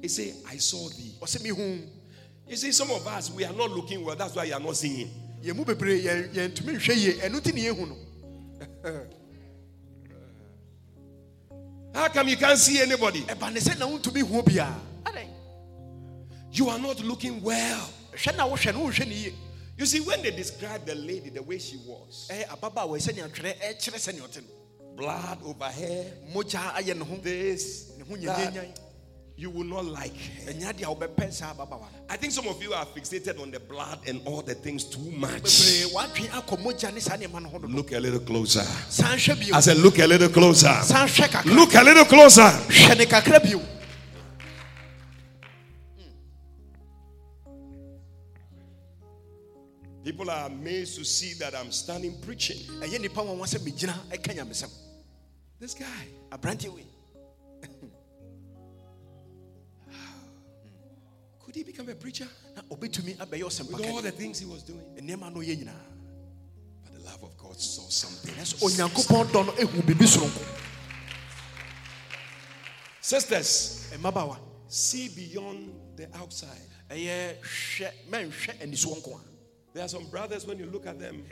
[0.00, 1.14] He say, I saw thee.
[1.20, 1.88] Or see me whom.
[2.48, 4.14] You see, some of us we are not looking well.
[4.14, 5.08] That's why you are not seeing.
[11.94, 13.24] How come you can't see anybody?
[16.52, 17.88] You are not looking well.
[19.76, 22.30] You see, when they describe the lady the way she was,
[24.96, 26.04] blood over her,
[27.22, 27.86] this,
[28.34, 28.54] that,
[29.36, 30.14] you will not like.
[32.08, 35.10] I think some of you are fixated on the blood and all the things too
[35.10, 35.42] much.
[37.68, 38.64] Look a little closer.
[39.56, 40.68] I said, Look a little closer.
[41.46, 42.48] Look a little closer.
[50.04, 52.58] People are amazed to see that I'm standing preaching.
[55.58, 55.86] This guy.
[56.30, 56.78] A brand new
[61.40, 62.26] Could he become a preacher?
[62.70, 64.82] Obey to me, With all the things he was doing.
[66.82, 68.34] But the love of God saw something.
[73.00, 73.90] Sisters,
[74.68, 76.68] see beyond the outside.
[79.74, 81.24] There are some brothers, when you look at them,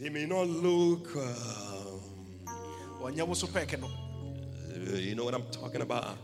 [0.00, 1.14] they may not look.
[1.16, 2.00] Um,
[4.98, 6.16] you know what I'm talking about?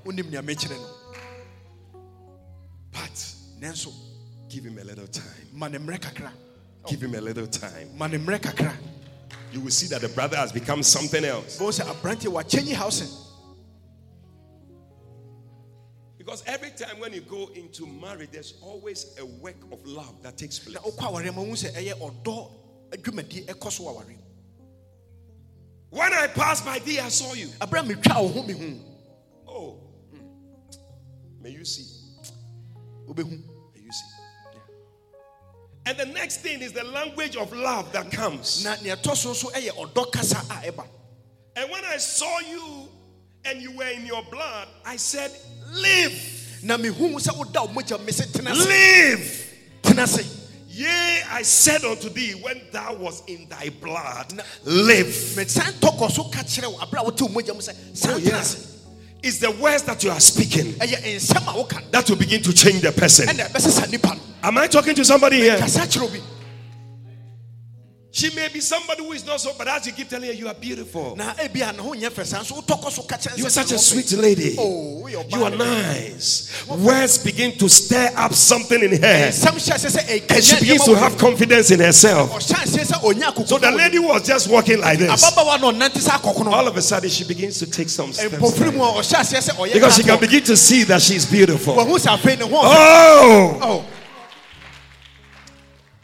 [2.92, 3.38] But
[4.50, 5.46] give him a little time.
[6.88, 7.88] Give him a little time.
[9.52, 11.58] You will see that the brother has become something else.
[16.24, 20.38] Because every time when you go into marriage, there's always a work of love that
[20.38, 20.76] takes place.
[25.90, 27.48] When I passed by thee, I saw you.
[29.48, 29.80] Oh,
[31.40, 31.86] may you see.
[33.08, 34.06] You see.
[35.86, 38.64] And the next thing is the language of love that comes.
[41.56, 42.88] And when I saw you
[43.44, 45.30] and you were in your blood, I said,
[45.70, 46.60] Live.
[48.66, 49.48] Live.
[50.68, 54.32] Yea, I said unto thee, when thou was in thy blood,
[54.64, 55.36] live.
[58.08, 58.72] Oh, yes
[59.22, 60.74] is the words that you are speaking
[61.92, 63.28] that will begin to change the person.
[64.42, 65.58] Am I talking to somebody here?
[68.14, 70.46] She may be somebody who is not so, but as you keep telling her, you
[70.46, 71.16] are beautiful.
[71.16, 71.24] You
[73.46, 74.54] are such a sweet lady.
[74.58, 76.66] Oh, you are nice.
[76.68, 79.32] Words begin to stir up something in her.
[79.32, 82.42] And she begins to have confidence in herself.
[82.42, 85.34] So the lady was just walking like this.
[85.34, 88.36] All of a sudden, she begins to take some steps.
[89.72, 91.76] Because she can begin to see that she is beautiful.
[92.60, 93.86] Oh!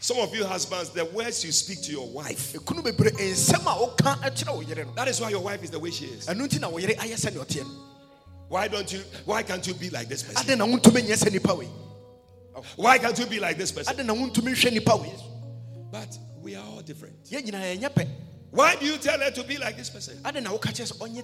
[0.09, 2.55] Some of you husbands, the words you speak to your wife.
[4.97, 6.27] That is why your wife is the way she is.
[8.49, 10.59] Why don't you why can't you be like this person?
[12.77, 13.95] Why can't you be like this person?
[15.93, 17.15] But we are all different.
[18.51, 20.19] Why do you tell her to be like this person?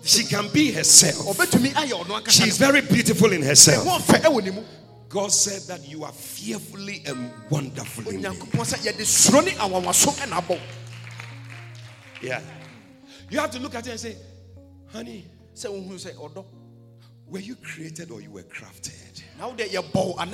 [0.04, 1.38] She can be herself.
[2.28, 3.86] She is very beautiful in herself.
[5.14, 8.36] God said that you are fearfully and wonderfully made.
[12.20, 12.40] Yeah.
[13.30, 14.16] You have to look at it and say,
[14.90, 15.24] honey,
[17.28, 19.22] were you created or you were crafted?
[19.38, 20.28] Now that you're born,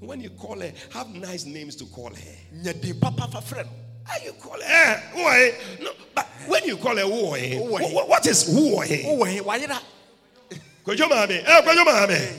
[0.00, 2.36] when you call her, have nice names to call her.
[3.00, 3.68] Papa friend.
[4.04, 5.02] How you call her?
[5.14, 8.82] Eh, no, but when you call her, what is who?
[10.84, 12.32] Kwejo maame, eh, kwejo maame.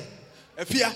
[0.58, 0.94] Efia.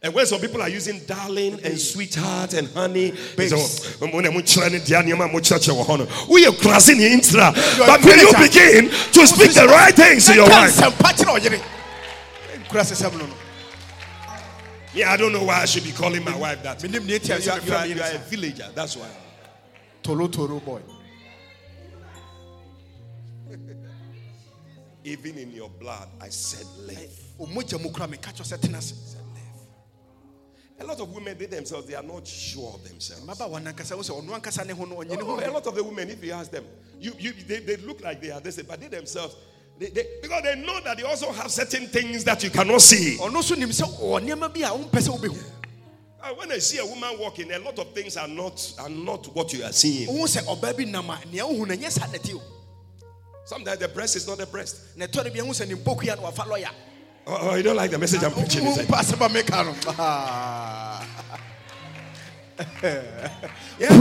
[0.00, 3.56] And when some people are using darling and sweetheart and honey, so
[3.98, 7.52] when I'm trying to we are crossing the intra.
[7.52, 10.76] But when you begin to speak the right things to your wife,
[14.94, 16.80] yeah, I don't know why I should be calling my wife that.
[16.82, 19.08] You are, you are, you are a villager, that's why.
[20.04, 20.80] Tolo Toro boy.
[25.08, 27.10] Even in your blood, I said live.
[30.80, 33.22] A lot of women, they themselves, they are not sure of themselves.
[35.24, 36.64] Oh, a lot of the women, if you ask them,
[37.00, 39.34] you, you, they, they look like they are this, but they themselves,
[39.78, 43.16] they, they, because they know that they also have certain things that you cannot see.
[46.20, 49.26] Uh, when I see a woman walking, a lot of things are not are not
[49.34, 50.08] what you are seeing.
[53.48, 54.76] Sometimes the breast is not the breast.
[57.26, 58.66] Oh, oh, you don't like the message I'm preaching?
[58.66, 58.88] Is it?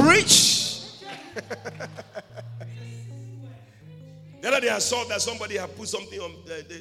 [0.01, 0.81] Preach.
[4.41, 6.75] The other day I saw that somebody had put something on uh, the,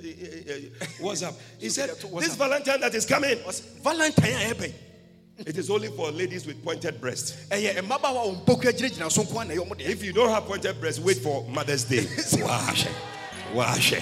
[0.49, 1.35] uh, uh, WhatsApp.
[1.61, 3.39] He said, This Valentine that is coming.
[3.85, 4.75] Valentine.
[5.39, 7.47] It is only for ladies with pointed breasts.
[9.91, 12.07] If you don't have pointed breasts, wait for Mother's Day.
[12.43, 12.87] Wash.
[13.55, 13.95] Wash.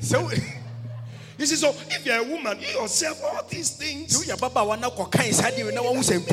[0.00, 0.30] so
[1.38, 4.12] you see, so if you're a woman, you yourself, all these things,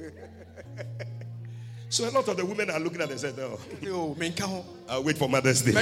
[1.91, 3.59] so a lot of the women are looking at themselves, oh,
[4.89, 5.73] I'll wait for Mother's Day.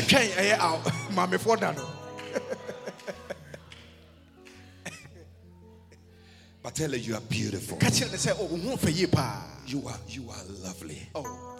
[6.64, 7.76] But tell her you are beautiful.
[9.66, 10.98] You are you are lovely.
[11.14, 11.56] Oh,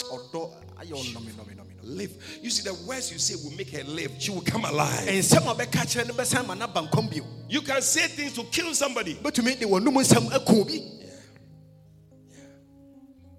[1.82, 2.10] live.
[2.42, 4.12] You see, the words you say will make her live.
[4.18, 5.06] She will come alive.
[7.50, 9.18] You can say things to kill somebody.
[9.22, 9.84] But to make the one
[11.00, 11.06] yeah.
[12.30, 12.38] yeah.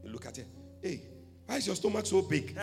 [0.04, 0.46] You look at it.
[0.84, 1.02] Hey,
[1.48, 2.56] why is your stomach so big?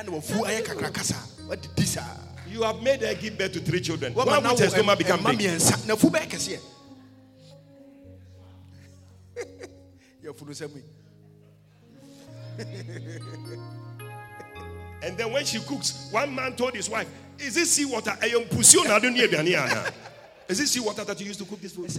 [2.53, 4.12] You have made her give birth to three children.
[4.12, 5.40] Why would her stomach become big?
[15.03, 18.14] and then when she cooks, one man told his wife, Is this seawater?
[20.48, 21.90] Is this seawater that you used to cook this food?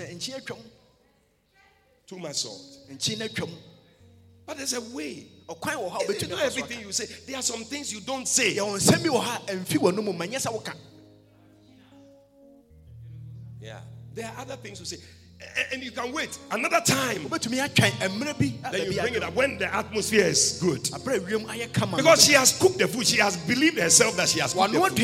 [2.06, 2.62] Too much salt.
[4.46, 5.26] But there's a way.
[5.50, 7.06] You eh, eh, know everything you say.
[7.28, 8.54] There are some things you don't say.
[8.54, 8.78] Yeah.
[14.14, 14.98] There are other things you say
[15.42, 17.28] eh, and you can wait another time.
[17.30, 20.84] Then you bring it up when the atmosphere is good.
[21.98, 24.80] Because she has cooked the food, she has believed herself that she has cooked the
[24.80, 25.00] food.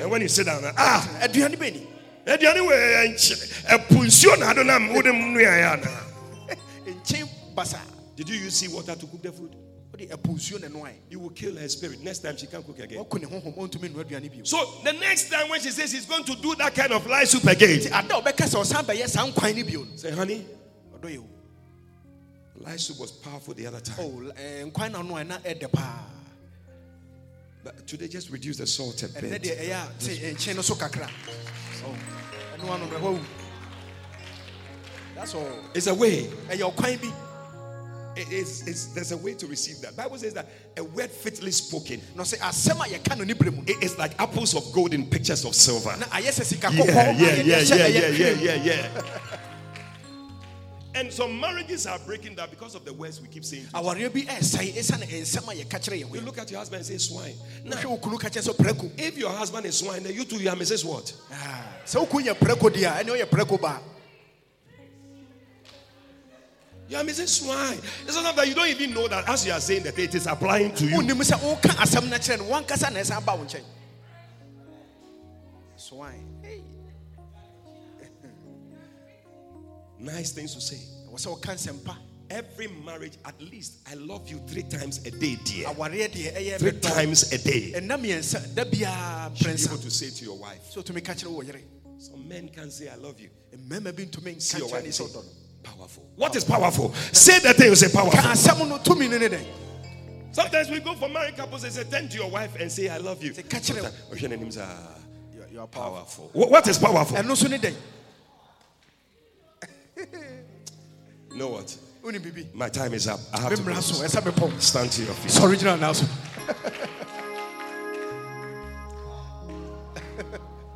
[0.00, 1.58] And when you sit down, ah, aduane
[2.66, 3.14] wei
[3.68, 5.86] ɛpunsuo na adonam wode mu nuaeɛ
[8.16, 9.56] Did you use sea water to cook the food?
[11.08, 12.02] You will kill her spirit.
[12.02, 13.06] Next time she can't cook again.
[14.44, 17.28] So the next time when she says she's going to do that kind of light
[17.28, 17.90] soup again, say,
[20.10, 20.44] honey,
[22.56, 23.96] light soup was powerful the other time.
[24.00, 24.32] Oh,
[27.62, 29.42] but today just reduce the salt a bit.
[35.14, 35.48] That's all.
[35.72, 36.28] It's a way.
[38.16, 39.96] It's, it's, there's a way to receive that.
[39.96, 42.00] Bible says that a word fitly spoken.
[42.14, 43.64] No say asema ye kanu ni bremu.
[43.66, 45.96] It's like apples of gold in pictures of silver.
[45.98, 49.02] Na ayese sika Yeah, yeah, yeah, yeah, yeah, yeah, yeah, yeah.
[50.96, 53.64] And some marriages are breaking that because of the words we keep saying.
[53.74, 56.86] Awareɛ bi ɛsɛe ɛsiane nsɛm a yɛka kyerɛ yɛn You look at your husband and
[56.86, 57.34] say swine.
[57.64, 60.14] na Now, hwɛ wo kunu ka kyerɛ sɛ prɛko if your husband is swine, then
[60.14, 60.84] you too, you are Mrs.
[60.84, 61.12] What?
[61.32, 61.66] Ah,
[66.88, 67.28] You are Mrs.
[67.42, 67.78] Swine.
[68.06, 70.26] It's not that you don't even know that as you are saying that it is
[70.26, 70.96] applying to you.
[70.98, 73.62] wonim sɛ woka asɛm no kyerɛ no wankasa na ɛsan ba wo nkyɛn
[75.76, 76.62] swine Hey.
[79.98, 80.76] Nice things to say.
[81.08, 81.96] ɛwɔ sɛ woka
[82.30, 85.68] Every marriage, at least, I love you three times a day, dear.
[85.68, 87.72] awareɛ eh, eh, Three times a day.
[87.76, 90.70] ɛnna mmiɛnsa da biaa You should be able to say to your wife.
[90.70, 91.60] So to me, kyerɛ wo yere
[91.98, 93.30] Some men can say, I love you.
[93.56, 96.10] mmarima bi ntumi See your wife ne and sɛ say, ɔdɔ no powerful.
[96.16, 96.94] What is powerful?
[97.12, 98.20] Say that thing, you say powerful.
[98.20, 99.44] asɛm no tumi no ne dɛn
[100.32, 102.96] Sometimes we go for married couples and say, turn to your wife and say, I
[102.98, 103.32] love you.
[103.34, 103.74] Say, catch it.
[103.76, 104.96] Sometimes- Ocean and him say, "Ah,
[105.52, 106.30] You are powerful.
[106.32, 107.16] What is powerful?
[107.16, 107.74] ɛno nso ne dɛn
[111.30, 111.76] You know what?
[112.52, 113.18] My time is up.
[113.32, 115.32] I have to stand to your feet.
[115.32, 116.06] gyina naa so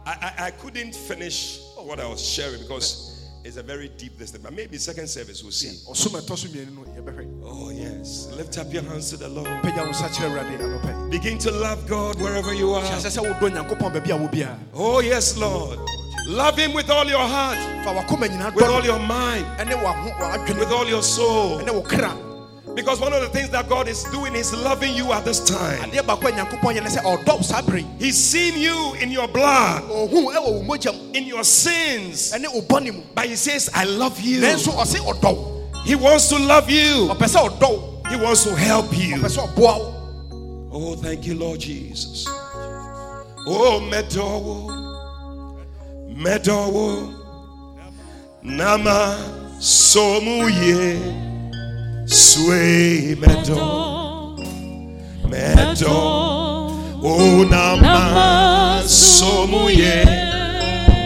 [0.06, 3.17] I, I, I couldn't finish what I was sharing because
[3.48, 4.40] it's a very deep lesson.
[4.42, 5.68] But maybe second service we'll see.
[5.90, 8.28] ɔsom ɛtɔ so mmienu no yɛbɛhwɛ Oh, yes.
[8.36, 9.48] Lift up your hands to the Lord.
[9.62, 12.82] pagya wo nsa kyerɛ awurade anɔpɛ Begin to love God wherever you are.
[12.82, 15.78] hyɛ sɛ sɛ wodɔ nyankopɔn baabi a wo biara Oh, yes, Lord.
[16.28, 19.46] Love Him with all your heart, fa wakoma nyinaa with all your mind,
[20.58, 21.58] with all your soul.
[22.78, 25.12] Ɛne wo kra Because one of the things that God is doing is loving you
[25.12, 25.90] at this time.
[25.90, 27.86] adeɛ baako a nyankopɔn yɛ ne sɛ ɔdɔ wo saa bere yi.
[27.98, 32.32] He's seen you in your blood, ɔhu ɛwɔ wo mogyam in your sins.
[32.32, 34.40] ɛne wo bɔne mu But He says, I love you.
[34.40, 35.54] nanso ɔse ɔdɔ wo
[35.84, 39.16] He wants to love you, ɔpɛ sɛ ɔdɔ wo He wants to help you.
[39.16, 39.94] ɔpɛ sɛ ɔboa wo
[40.70, 42.26] Oh, thank you, Lord Jesus.
[43.46, 44.68] Oh, Medowo,
[46.14, 47.14] Medowo,
[48.42, 49.16] Nama
[49.58, 50.98] Somuye,
[52.10, 54.36] Sway Medo,
[55.28, 60.04] Medo, Oh, Nama Somuye,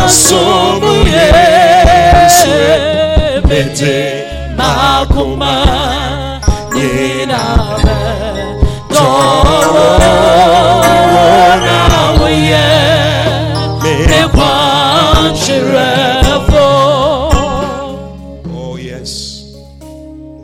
[0.04, 1.32] Namasomuye,
[3.48, 5.52] Mete, Makuma,
[6.72, 7.96] Ninabe,
[8.90, 9.96] Towo,
[11.54, 12.64] Unamuye,
[18.46, 19.54] Oh, yes.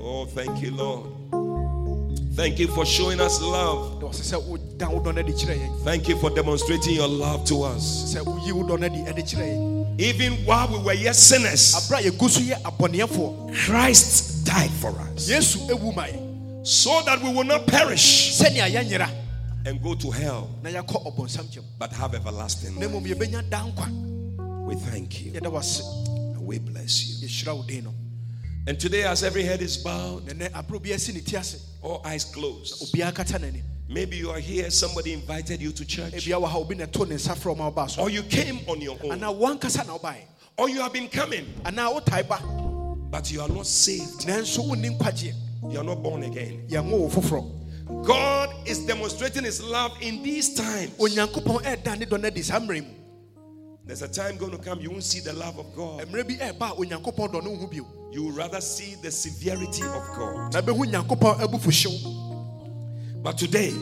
[0.03, 1.07] Oh, thank you, Lord.
[2.35, 4.01] Thank you for showing us love.
[4.01, 7.07] na ɔsɛ sɛ woda wo dɔ no ade kyerɛ yɛn Thank you for demonstrating your
[7.09, 8.15] love to us.
[8.51, 11.74] Sɛ woyi wo dɔ no ade ade kyerɛ yɛn Even while we were yet sinners,
[11.74, 15.28] aberɛ a yɛgu so yɛ abɔneɛfoɔ Christ died for us.
[15.28, 18.40] Yesu ewu ma yɛn so that we will not perish
[19.66, 22.88] and go to hell, na yɛkɔ ɔbɔnsam gyam but have everlasting life.
[22.88, 23.66] mmom yɛbɛnya daa
[24.66, 25.32] We thank you.
[25.34, 27.28] And we bless you.
[27.28, 27.94] yɛhyira wo din no.
[28.66, 31.22] And today, as every head is bowed, nɛnɛ aberɛ obiara si ne
[31.82, 36.12] all eyes closed, obiara kata n'anim maybe you are here, somebody invited you to church,
[36.12, 38.61] ebia wɔ ha obi na ɛto ne nsa frɛ ɔma ɔbaa so or you came
[38.68, 40.22] on your own, anaa wankasa na wobaeɛ
[40.57, 42.38] or you have been coming, anaa wotae ba
[43.11, 45.34] but you are not saved, nanso wonni nkwagyeɛ
[45.72, 46.64] you are not born again.
[46.68, 47.57] yɛnwo wo foforɔ
[48.07, 50.93] God is demonstrating his love in these times.
[50.99, 52.95] onyankopɔn ɛɛda ne dɔ no adi saa mmerɛ mu
[53.84, 56.07] There's a time going to come, you won't see the love of God.
[56.09, 58.24] mmerɛ bi ɛɛba a onyankopɔn dɔ no wo ho bio You.
[58.24, 60.53] Will rather see the severity of God.
[63.23, 63.73] But today,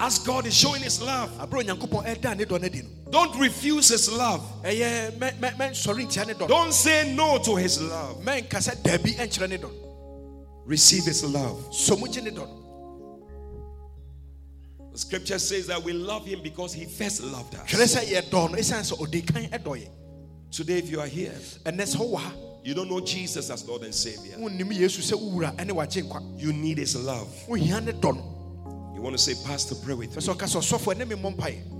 [0.00, 3.38] as God is showing his love, aberɛ onyankopɔn ɛɛda ne dɔ no adi no don't
[3.40, 4.42] refuse his love.
[4.64, 8.16] no Don't say no to his love.
[8.22, 11.66] mɛnka sɛ daabi ɛnkyerɛ ne dɔ no Receive his love.
[11.74, 12.54] so mu gye ne dɔ no
[14.92, 17.70] The scripture says that we love him because he first loved us.
[17.70, 19.88] sɛ yɛdɔ no ɛsiane sɛ ɔde kan ɛdɔ yɛ
[20.50, 21.34] Today, if you are here,
[22.58, 24.36] ɛnɛ sɛ wowɔ ha you don't know Jesus as Lord and Savior.
[24.38, 27.28] wonnim yesu sɛ wowura ɛne wagye nkwa You need his love.
[27.48, 28.34] wohia ne dɔ no
[28.94, 30.16] You want to say, Pastor, pray with me.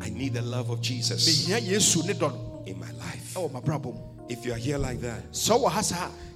[0.01, 3.35] I need the love of Jesus in my life.
[3.37, 3.97] Oh, my problem.
[4.29, 5.33] If you are here like that,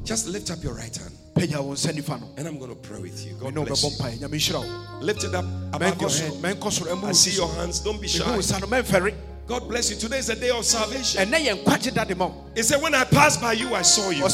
[0.05, 1.14] just lift up your right hand.
[1.36, 3.34] And I'm going to pray with you.
[3.34, 4.61] God bless you.
[5.01, 6.55] Lift it up above your head.
[7.05, 7.78] I see your hands.
[7.78, 8.24] Don't be shy.
[9.47, 9.97] God bless you.
[9.97, 11.28] Today is the day of salvation.
[12.55, 14.24] He said, When I passed by you, I saw you.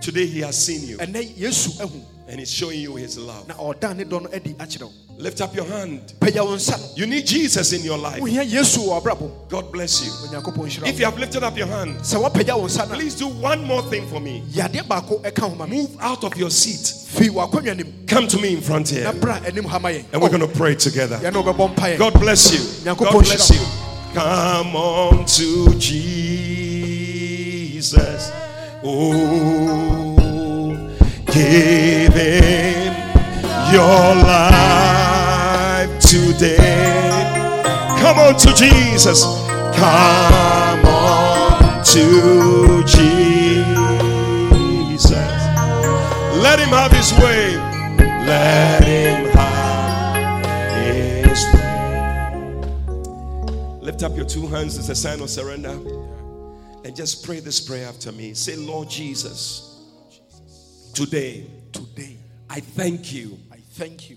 [0.00, 0.98] Today he has seen you.
[2.28, 3.46] And he's showing you his love.
[5.18, 6.12] Lift up your hand.
[6.94, 8.20] You need Jesus in your life.
[9.48, 10.12] God bless you.
[10.86, 11.96] If you have lifted up your hand,
[12.92, 14.42] please do one more thing for me.
[15.68, 16.92] Move out of your seat.
[18.06, 19.06] Come to me in front here.
[19.06, 19.22] And
[20.20, 21.18] we're going to pray together.
[21.22, 22.60] God bless you.
[22.84, 23.60] God bless you.
[24.14, 26.02] Come on to Jesus.
[28.82, 30.05] Oh,
[31.36, 32.94] give him
[33.70, 36.56] your life today.
[38.00, 39.24] Come on to Jesus.
[39.76, 43.76] Come on to Jesus.
[46.42, 47.56] Let him have his way.
[48.26, 51.68] Let him have his way.
[53.82, 55.78] Lift up your two hands as a sign of surrender.
[56.84, 58.32] And just pray this prayer after me.
[58.32, 59.65] Say, Lord Jesus,
[60.96, 62.16] today, today,
[62.48, 63.38] I thank you.
[63.52, 64.16] I thank you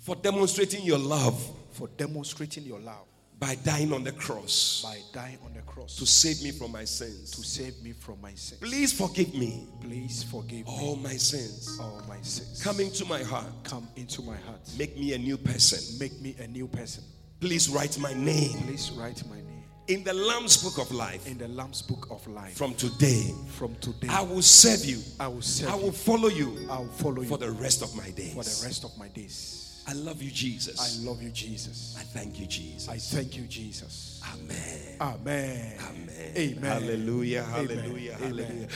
[0.00, 1.40] for demonstrating your love.
[1.70, 3.06] For demonstrating your love.
[3.38, 4.82] By dying on the cross.
[4.82, 5.94] By dying on the cross.
[5.94, 7.30] To save me from my sins.
[7.30, 8.60] To save me from my sins.
[8.60, 9.68] Please forgive me.
[9.80, 10.76] Please forgive me.
[10.80, 11.78] All my sins.
[11.80, 12.60] All my sins.
[12.64, 13.46] Come into my heart.
[13.62, 14.68] Come into my heart.
[14.76, 16.00] Make me a new person.
[16.00, 17.04] Make me a new person.
[17.38, 18.58] Please write my name.
[18.66, 19.47] Please write my name
[19.88, 21.26] in the Lamb's book of life.
[21.26, 22.56] In the Lamb's book of life.
[22.56, 23.34] From today.
[23.56, 24.08] From today.
[24.10, 25.00] I will serve you.
[25.18, 26.68] I will serve I will follow you.
[26.70, 28.34] I will follow you for the rest of my days.
[28.34, 29.82] For the rest of my days.
[29.88, 30.78] I love you, Jesus.
[30.78, 31.96] I love you, Jesus.
[31.98, 32.88] I thank you, Jesus.
[32.88, 34.20] I thank you, Jesus.
[34.34, 34.96] Amen.
[35.00, 35.78] Amen.
[35.80, 36.32] Amen.
[36.36, 36.62] Amen.
[36.62, 37.42] Hallelujah.
[37.44, 38.16] Hallelujah.
[38.22, 38.46] Amen.
[38.46, 38.68] Hallelujah.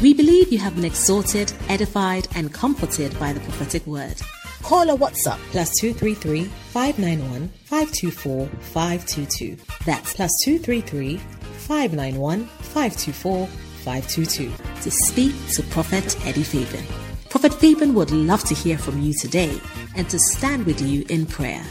[0.00, 4.20] We believe you have been exhorted, edified, and comforted by the prophetic word.
[4.64, 9.56] Call or WhatsApp plus 233 591 524 522.
[9.84, 16.84] That's plus 233 591 524 522 to speak to Prophet Eddie Fabian.
[17.28, 19.60] Prophet Fabian would love to hear from you today
[19.96, 21.62] and to stand with you in prayer.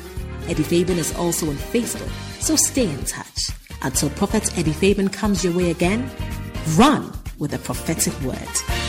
[0.48, 3.50] Eddie Fabian is also on Facebook, so stay in touch.
[3.82, 6.12] Until Prophet Eddie Fabian comes your way again,
[6.76, 8.83] run with a prophetic word.